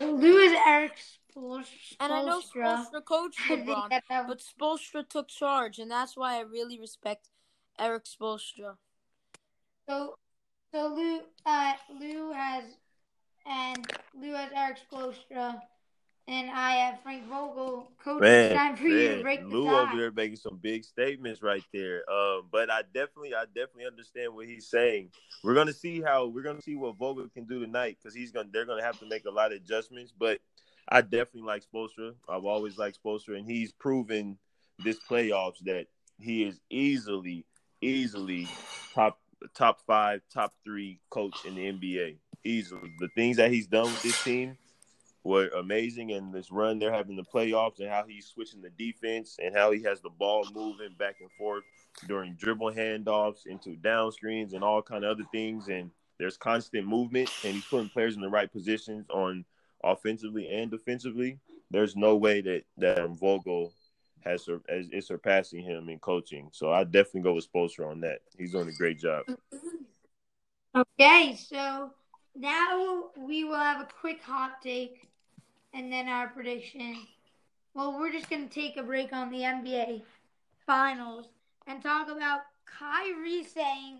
Lou 0.00 0.38
is 0.38 0.52
Erik 0.66 0.92
Spoelstra. 1.36 1.96
And 2.00 2.12
I 2.12 2.22
know 2.22 2.40
Spolstra 2.40 3.04
coached 3.04 3.40
LeBron, 3.48 4.00
but 4.08 4.40
Spolstra 4.40 5.08
took 5.08 5.28
charge, 5.28 5.78
and 5.78 5.90
that's 5.90 6.16
why 6.16 6.36
I 6.36 6.40
really 6.40 6.78
respect 6.78 7.28
Eric 7.78 8.04
Spolstra. 8.04 8.76
So, 9.88 10.18
so 10.72 10.94
Lou, 10.94 11.20
uh, 11.44 11.72
Lou 11.98 12.32
has, 12.32 12.64
and 13.48 13.92
Lou 14.20 14.32
has 14.32 14.50
Erik 14.54 14.78
Spoelstra, 14.90 15.60
and 16.28 16.50
I 16.50 16.72
have 16.72 17.00
Frank 17.02 17.28
Vogel. 17.28 17.90
Coach, 18.02 18.22
it's 18.22 18.54
Man, 18.54 18.56
time 18.56 18.76
for 18.76 18.88
you 18.88 19.16
to 19.16 19.22
break 19.22 19.42
the 19.42 19.48
Lou 19.48 19.66
tie. 19.66 19.82
over 19.82 19.96
there 19.96 20.10
making 20.10 20.36
some 20.36 20.58
big 20.60 20.84
statements 20.84 21.42
right 21.42 21.62
there. 21.72 22.02
Um, 22.10 22.42
but 22.50 22.70
I 22.70 22.82
definitely, 22.92 23.34
I 23.34 23.44
definitely 23.46 23.86
understand 23.86 24.34
what 24.34 24.46
he's 24.46 24.66
saying. 24.66 25.10
We're 25.44 25.54
gonna 25.54 25.72
see 25.72 26.00
how 26.00 26.26
we're 26.26 26.42
gonna 26.42 26.62
see 26.62 26.76
what 26.76 26.96
Vogel 26.96 27.28
can 27.28 27.44
do 27.44 27.60
tonight 27.60 27.98
because 28.02 28.14
he's 28.14 28.32
gonna 28.32 28.48
they're 28.52 28.66
gonna 28.66 28.82
have 28.82 28.98
to 29.00 29.06
make 29.06 29.24
a 29.26 29.30
lot 29.30 29.52
of 29.52 29.58
adjustments. 29.58 30.12
But 30.16 30.40
I 30.88 31.00
definitely 31.02 31.42
like 31.42 31.62
Spoelstra. 31.64 32.14
I've 32.28 32.44
always 32.44 32.78
liked 32.78 32.98
Spoelstra, 33.02 33.38
and 33.38 33.46
he's 33.46 33.72
proven 33.72 34.38
this 34.84 34.98
playoffs 35.08 35.58
that 35.64 35.86
he 36.18 36.44
is 36.44 36.60
easily, 36.70 37.44
easily 37.80 38.48
top 38.94 39.20
top 39.54 39.80
five, 39.86 40.22
top 40.32 40.54
three 40.64 41.00
coach 41.10 41.44
in 41.44 41.54
the 41.54 41.72
NBA. 41.72 42.16
Easily, 42.46 42.92
the 43.00 43.08
things 43.08 43.36
that 43.38 43.50
he's 43.50 43.66
done 43.66 43.86
with 43.86 44.02
this 44.02 44.22
team 44.22 44.56
were 45.24 45.48
amazing 45.48 46.12
and 46.12 46.32
this 46.32 46.52
run 46.52 46.78
they're 46.78 46.92
having 46.92 47.16
the 47.16 47.24
playoffs 47.24 47.80
and 47.80 47.88
how 47.88 48.04
he's 48.06 48.26
switching 48.26 48.62
the 48.62 48.70
defense 48.70 49.36
and 49.42 49.56
how 49.56 49.72
he 49.72 49.82
has 49.82 50.00
the 50.00 50.08
ball 50.08 50.46
moving 50.54 50.94
back 50.96 51.16
and 51.20 51.30
forth 51.32 51.64
during 52.06 52.34
dribble 52.34 52.70
handoffs 52.70 53.46
into 53.46 53.74
down 53.76 54.12
screens 54.12 54.52
and 54.52 54.62
all 54.62 54.80
kind 54.80 55.04
of 55.04 55.10
other 55.10 55.26
things 55.32 55.66
and 55.66 55.90
there's 56.18 56.36
constant 56.36 56.86
movement 56.86 57.28
and 57.44 57.54
he's 57.54 57.64
putting 57.64 57.88
players 57.88 58.14
in 58.14 58.22
the 58.22 58.28
right 58.28 58.52
positions 58.52 59.04
on 59.10 59.44
offensively 59.82 60.48
and 60.48 60.70
defensively. 60.70 61.38
There's 61.70 61.96
no 61.96 62.16
way 62.16 62.40
that 62.42 62.62
that 62.78 63.08
Vogel 63.10 63.72
has 64.20 64.48
is, 64.68 65.06
surpassing 65.06 65.62
him 65.62 65.88
in 65.88 65.98
coaching. 65.98 66.48
So 66.52 66.72
I 66.72 66.84
definitely 66.84 67.22
go 67.22 67.34
with 67.34 67.52
Spoelstra 67.52 67.90
on 67.90 68.00
that. 68.00 68.20
He's 68.38 68.52
doing 68.52 68.68
a 68.68 68.72
great 68.72 68.98
job. 68.98 69.24
Okay, 70.74 71.36
so 71.36 71.90
now 72.38 73.04
we 73.16 73.44
will 73.44 73.56
have 73.56 73.80
a 73.80 73.88
quick 74.00 74.22
hot 74.22 74.62
take, 74.62 75.08
and 75.72 75.92
then 75.92 76.08
our 76.08 76.28
prediction. 76.28 76.96
Well, 77.74 77.98
we're 77.98 78.12
just 78.12 78.30
gonna 78.30 78.48
take 78.48 78.76
a 78.76 78.82
break 78.82 79.12
on 79.12 79.30
the 79.30 79.38
NBA 79.42 80.02
Finals 80.66 81.26
and 81.66 81.82
talk 81.82 82.08
about 82.10 82.40
Kyrie 82.64 83.44
saying 83.44 83.98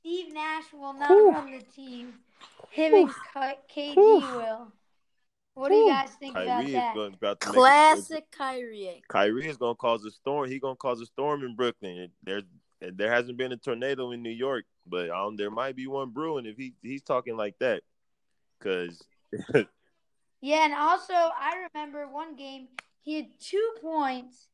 Steve 0.00 0.32
Nash 0.32 0.72
will 0.72 0.92
not 0.94 1.10
Whew. 1.10 1.30
run 1.32 1.52
the 1.52 1.64
team. 1.64 2.14
Him 2.70 2.94
and 2.94 3.10
KD 3.68 3.94
Whew. 3.94 4.20
will. 4.20 4.72
What 5.54 5.70
do 5.70 5.74
you 5.74 5.88
guys 5.88 6.10
think 6.20 6.32
about 6.34 6.46
Kyrie 6.46 6.66
is 6.66 6.72
that? 6.74 6.94
going 6.94 7.14
about 7.14 7.40
to 7.40 7.48
make 7.48 7.56
a- 7.56 7.58
Classic 7.58 8.30
Kyrie. 8.30 9.02
Kyrie 9.08 9.46
is 9.48 9.56
gonna 9.56 9.74
cause 9.74 10.04
a 10.04 10.10
storm. 10.10 10.50
He's 10.50 10.60
gonna 10.60 10.76
cause 10.76 11.00
a 11.00 11.06
storm 11.06 11.42
in 11.44 11.56
Brooklyn. 11.56 12.10
There, 12.22 12.42
there 12.80 13.10
hasn't 13.10 13.38
been 13.38 13.52
a 13.52 13.56
tornado 13.56 14.10
in 14.10 14.22
New 14.22 14.30
York, 14.30 14.66
but 14.88 15.10
um, 15.10 15.36
there 15.36 15.50
might 15.50 15.76
be 15.76 15.86
one 15.86 16.10
brewing 16.10 16.46
if 16.46 16.56
he 16.56 16.74
he's 16.82 17.02
talking 17.02 17.36
like 17.36 17.58
that. 17.60 17.82
Cause 18.60 19.02
Yeah, 20.40 20.64
and 20.64 20.74
also 20.74 21.14
I 21.14 21.66
remember 21.74 22.06
one 22.06 22.36
game 22.36 22.68
he 23.02 23.16
had 23.16 23.26
two 23.40 23.72
points, 23.80 24.48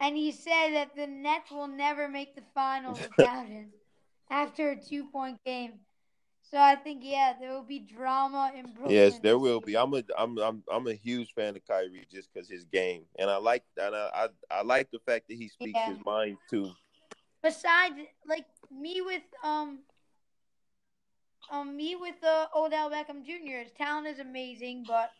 and 0.00 0.16
he 0.16 0.32
said 0.32 0.70
that 0.74 0.96
the 0.96 1.06
Nets 1.06 1.50
will 1.50 1.68
never 1.68 2.08
make 2.08 2.34
the 2.34 2.42
finals 2.54 3.00
without 3.10 3.46
him 3.46 3.72
after 4.30 4.70
a 4.70 4.76
two-point 4.76 5.38
game. 5.44 5.74
So 6.50 6.58
I 6.58 6.76
think 6.76 7.00
yeah, 7.02 7.34
there 7.38 7.52
will 7.52 7.62
be 7.62 7.80
drama 7.80 8.52
in 8.54 8.62
Brooklyn. 8.64 8.92
yes, 8.92 9.18
there 9.18 9.38
will 9.38 9.60
be. 9.60 9.76
I'm 9.76 9.92
a 9.94 10.02
I'm 10.16 10.38
I'm 10.38 10.62
I'm 10.72 10.86
a 10.86 10.94
huge 10.94 11.34
fan 11.34 11.56
of 11.56 11.66
Kyrie 11.66 12.06
just 12.10 12.32
because 12.32 12.48
his 12.48 12.64
game, 12.64 13.02
and 13.18 13.28
I 13.28 13.36
like 13.36 13.64
and 13.76 13.94
I, 13.94 14.10
I 14.14 14.58
I 14.58 14.62
like 14.62 14.90
the 14.90 15.00
fact 15.00 15.28
that 15.28 15.36
he 15.36 15.48
speaks 15.48 15.80
Yeah. 15.80 15.92
his 15.92 15.98
mind 16.04 16.36
too. 16.48 16.70
Besides, 17.46 17.94
like 18.28 18.44
me 18.72 19.00
with 19.02 19.22
um. 19.44 19.78
Um, 21.48 21.76
me 21.76 21.94
with 21.94 22.16
uh, 22.24 22.46
Odell 22.56 22.90
Beckham 22.90 23.24
Jr. 23.24 23.62
His 23.62 23.70
talent 23.78 24.08
is 24.08 24.18
amazing, 24.18 24.84
but 24.84 25.12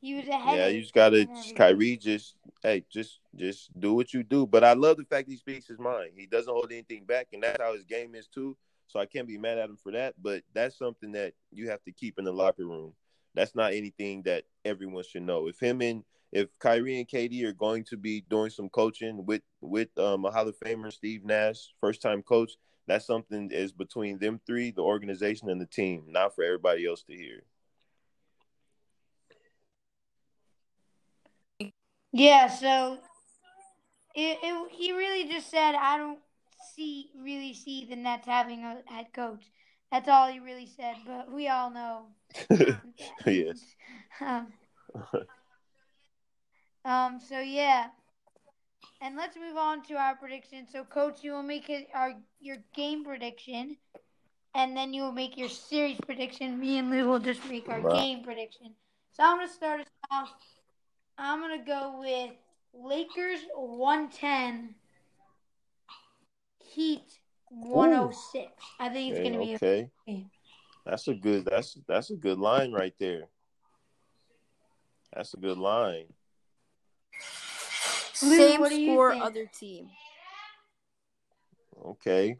he 0.00 0.14
was 0.14 0.26
ahead. 0.26 0.58
Yeah, 0.58 0.66
you 0.66 0.80
just 0.80 0.92
gotta. 0.92 1.28
Kyrie 1.54 1.96
just 1.96 2.34
hey 2.64 2.84
just 2.90 3.20
just 3.36 3.70
do 3.78 3.94
what 3.94 4.12
you 4.12 4.24
do. 4.24 4.48
But 4.48 4.64
I 4.64 4.72
love 4.72 4.96
the 4.96 5.04
fact 5.04 5.28
he 5.28 5.36
speaks 5.36 5.68
his 5.68 5.78
mind. 5.78 6.10
He 6.16 6.26
doesn't 6.26 6.52
hold 6.52 6.72
anything 6.72 7.04
back, 7.04 7.28
and 7.32 7.40
that's 7.40 7.62
how 7.62 7.72
his 7.72 7.84
game 7.84 8.16
is 8.16 8.26
too. 8.26 8.56
So 8.88 8.98
I 8.98 9.06
can't 9.06 9.28
be 9.28 9.38
mad 9.38 9.58
at 9.58 9.70
him 9.70 9.78
for 9.80 9.92
that. 9.92 10.14
But 10.20 10.42
that's 10.52 10.76
something 10.76 11.12
that 11.12 11.34
you 11.52 11.70
have 11.70 11.84
to 11.84 11.92
keep 11.92 12.18
in 12.18 12.24
the 12.24 12.32
locker 12.32 12.66
room. 12.66 12.94
That's 13.34 13.54
not 13.54 13.74
anything 13.74 14.22
that 14.22 14.42
everyone 14.64 15.04
should 15.04 15.22
know. 15.22 15.46
If 15.46 15.60
him 15.60 15.82
and 15.82 16.02
if 16.32 16.48
Kyrie 16.58 16.98
and 16.98 17.08
KD 17.08 17.44
are 17.44 17.52
going 17.52 17.84
to 17.84 17.96
be 17.96 18.24
doing 18.28 18.50
some 18.50 18.68
coaching 18.68 19.24
with 19.26 19.42
with 19.60 19.88
um, 19.98 20.24
a 20.24 20.30
Hall 20.30 20.48
of 20.48 20.58
Famer 20.58 20.92
Steve 20.92 21.24
Nash, 21.24 21.74
first 21.80 22.02
time 22.02 22.22
coach, 22.22 22.52
that's 22.86 23.06
something 23.06 23.50
is 23.50 23.72
between 23.72 24.18
them 24.18 24.40
three, 24.46 24.70
the 24.70 24.82
organization 24.82 25.48
and 25.50 25.60
the 25.60 25.66
team, 25.66 26.04
not 26.08 26.34
for 26.34 26.44
everybody 26.44 26.86
else 26.86 27.02
to 27.04 27.14
hear. 27.14 27.42
Yeah, 32.12 32.48
so 32.48 32.98
it, 34.14 34.38
it, 34.42 34.72
he 34.72 34.92
really 34.92 35.28
just 35.28 35.50
said, 35.50 35.74
I 35.74 35.96
don't 35.96 36.18
see 36.74 37.10
really 37.16 37.54
see 37.54 37.86
the 37.88 37.96
Nets 37.96 38.26
having 38.26 38.64
a 38.64 38.82
head 38.86 39.06
coach. 39.12 39.44
That's 39.92 40.08
all 40.08 40.28
he 40.28 40.38
really 40.38 40.66
said, 40.66 40.96
but 41.06 41.32
we 41.32 41.48
all 41.48 41.70
know. 41.70 42.06
yes. 43.26 43.64
Um, 44.22 44.48
um. 46.84 47.20
So 47.20 47.40
yeah, 47.40 47.88
and 49.00 49.16
let's 49.16 49.36
move 49.36 49.56
on 49.56 49.82
to 49.84 49.94
our 49.94 50.14
prediction. 50.14 50.66
So, 50.70 50.84
Coach, 50.84 51.22
you 51.24 51.32
will 51.32 51.42
make 51.42 51.70
it 51.70 51.88
our 51.94 52.14
your 52.40 52.58
game 52.74 53.04
prediction, 53.04 53.76
and 54.54 54.76
then 54.76 54.92
you 54.92 55.02
will 55.02 55.12
make 55.12 55.36
your 55.36 55.48
series 55.48 55.98
prediction. 56.06 56.58
Me 56.58 56.78
and 56.78 56.90
Lou 56.90 57.08
will 57.08 57.18
just 57.18 57.44
make 57.48 57.68
our 57.68 57.80
Right. 57.80 57.94
game 57.94 58.22
prediction. 58.22 58.74
So 59.12 59.22
I'm 59.24 59.38
gonna 59.38 59.48
start 59.48 59.80
us 59.80 59.86
off. 60.10 60.30
I'm 61.18 61.40
gonna 61.40 61.64
go 61.64 62.00
with 62.00 62.30
Lakers 62.72 63.40
110, 63.54 64.74
Heat 66.58 67.18
106. 67.48 68.52
I 68.78 68.88
think 68.88 69.10
it's 69.10 69.20
Okay, 69.20 69.30
gonna 69.30 69.44
be. 69.44 69.54
okay. 69.56 69.90
okay. 70.08 70.26
That's 70.86 71.08
a 71.08 71.14
good 71.14 71.44
that's 71.44 71.78
that's 71.86 72.10
a 72.10 72.16
good 72.16 72.38
line 72.38 72.72
right 72.72 72.94
there. 72.98 73.28
That's 75.14 75.34
a 75.34 75.36
good 75.36 75.58
line. 75.58 76.06
Lou, 78.22 78.36
Same 78.36 78.60
what 78.60 78.72
score, 78.72 79.12
other 79.14 79.46
team. 79.46 79.88
Okay. 81.84 82.36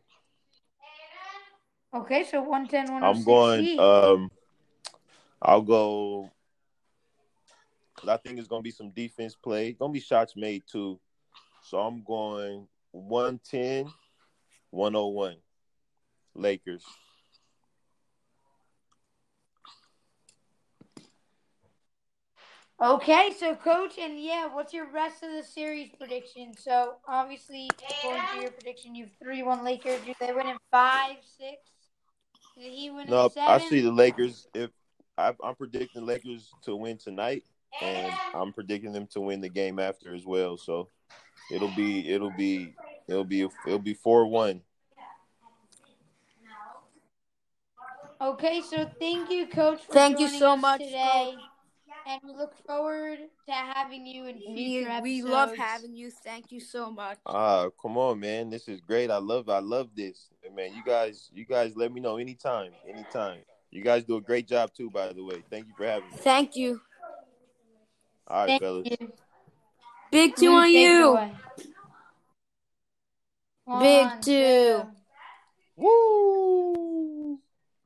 Okay, 1.94 2.24
so 2.24 2.42
110, 2.42 2.92
106. 2.92 3.02
I'm 3.02 3.24
going 3.24 3.80
um 3.80 4.30
I'll 5.42 5.62
go 5.62 6.30
cuz 7.96 8.08
I 8.08 8.16
think 8.18 8.38
it's 8.38 8.48
going 8.48 8.60
to 8.60 8.64
be 8.64 8.70
some 8.70 8.90
defense 8.90 9.34
play. 9.34 9.72
Going 9.72 9.92
to 9.92 9.94
be 9.94 10.00
shots 10.00 10.36
made 10.36 10.62
too. 10.70 11.00
So 11.62 11.78
I'm 11.78 12.02
going 12.02 12.68
110 12.92 13.92
101 14.70 15.36
Lakers. 16.34 16.84
Okay, 22.82 23.30
so 23.38 23.54
coach, 23.54 23.98
and 23.98 24.18
yeah, 24.18 24.46
what's 24.46 24.72
your 24.72 24.86
rest 24.90 25.22
of 25.22 25.30
the 25.32 25.42
series 25.42 25.90
prediction? 25.98 26.54
So 26.56 26.94
obviously, 27.06 27.68
according 27.90 28.22
to 28.34 28.40
your 28.40 28.50
prediction, 28.52 28.94
you've 28.94 29.10
three 29.22 29.42
one 29.42 29.62
Lakers. 29.62 30.00
Do 30.06 30.14
they 30.18 30.32
win 30.32 30.46
in 30.46 30.56
five, 30.70 31.16
six? 31.36 31.58
Did 32.56 32.72
he 32.72 32.90
win 32.90 33.06
No, 33.06 33.26
in 33.26 33.30
seven? 33.32 33.52
I 33.54 33.58
see 33.58 33.80
the 33.82 33.92
Lakers 33.92 34.48
if 34.54 34.70
I, 35.18 35.34
I'm 35.44 35.56
predicting 35.56 36.06
Lakers 36.06 36.50
to 36.62 36.74
win 36.74 36.96
tonight 36.96 37.44
and 37.82 38.14
I'm 38.32 38.50
predicting 38.54 38.92
them 38.92 39.06
to 39.08 39.20
win 39.20 39.42
the 39.42 39.50
game 39.50 39.78
after 39.78 40.14
as 40.14 40.24
well. 40.24 40.56
So 40.56 40.88
it'll 41.52 41.74
be 41.76 42.08
it'll 42.08 42.30
be 42.30 42.74
it'll 43.08 43.24
be 43.24 43.46
it'll 43.66 43.78
be 43.78 43.94
4-1. 43.94 44.62
Okay, 48.22 48.62
so 48.62 48.88
thank 48.98 49.30
you, 49.30 49.46
coach. 49.46 49.80
For 49.84 49.92
Thank 49.92 50.18
you 50.20 50.28
so 50.28 50.56
much, 50.56 50.80
today, 50.80 51.49
and 52.06 52.20
we 52.24 52.32
look 52.34 52.54
forward 52.66 53.18
to 53.46 53.52
having 53.52 54.06
you 54.06 54.26
in 54.26 54.36
We, 54.36 54.54
future 54.56 54.88
episodes. 54.90 55.02
we 55.04 55.22
love 55.22 55.56
having 55.56 55.94
you. 55.94 56.10
Thank 56.10 56.50
you 56.52 56.60
so 56.60 56.90
much. 56.90 57.18
Ah, 57.26 57.68
come 57.80 57.96
on, 57.98 58.20
man. 58.20 58.50
This 58.50 58.68
is 58.68 58.80
great. 58.80 59.10
I 59.10 59.18
love 59.18 59.48
I 59.48 59.58
love 59.60 59.90
this. 59.96 60.28
Man, 60.54 60.72
you 60.74 60.82
guys 60.84 61.30
you 61.32 61.44
guys 61.44 61.76
let 61.76 61.92
me 61.92 62.00
know 62.00 62.16
anytime. 62.16 62.72
Anytime. 62.88 63.38
You 63.70 63.82
guys 63.82 64.02
do 64.04 64.16
a 64.16 64.20
great 64.20 64.48
job 64.48 64.72
too, 64.74 64.90
by 64.90 65.12
the 65.12 65.22
way. 65.24 65.42
Thank 65.48 65.66
you 65.68 65.74
for 65.76 65.86
having 65.86 66.10
me. 66.10 66.16
Thank 66.18 66.56
you. 66.56 66.80
All 68.26 68.38
right, 68.40 68.46
Thank 68.48 68.62
fellas. 68.62 68.88
you. 68.90 69.12
Big 70.10 70.34
two 70.36 70.50
on 70.52 70.70
you. 70.70 71.18
Big 73.80 74.08
two. 74.22 74.82
Woo! 75.76 76.69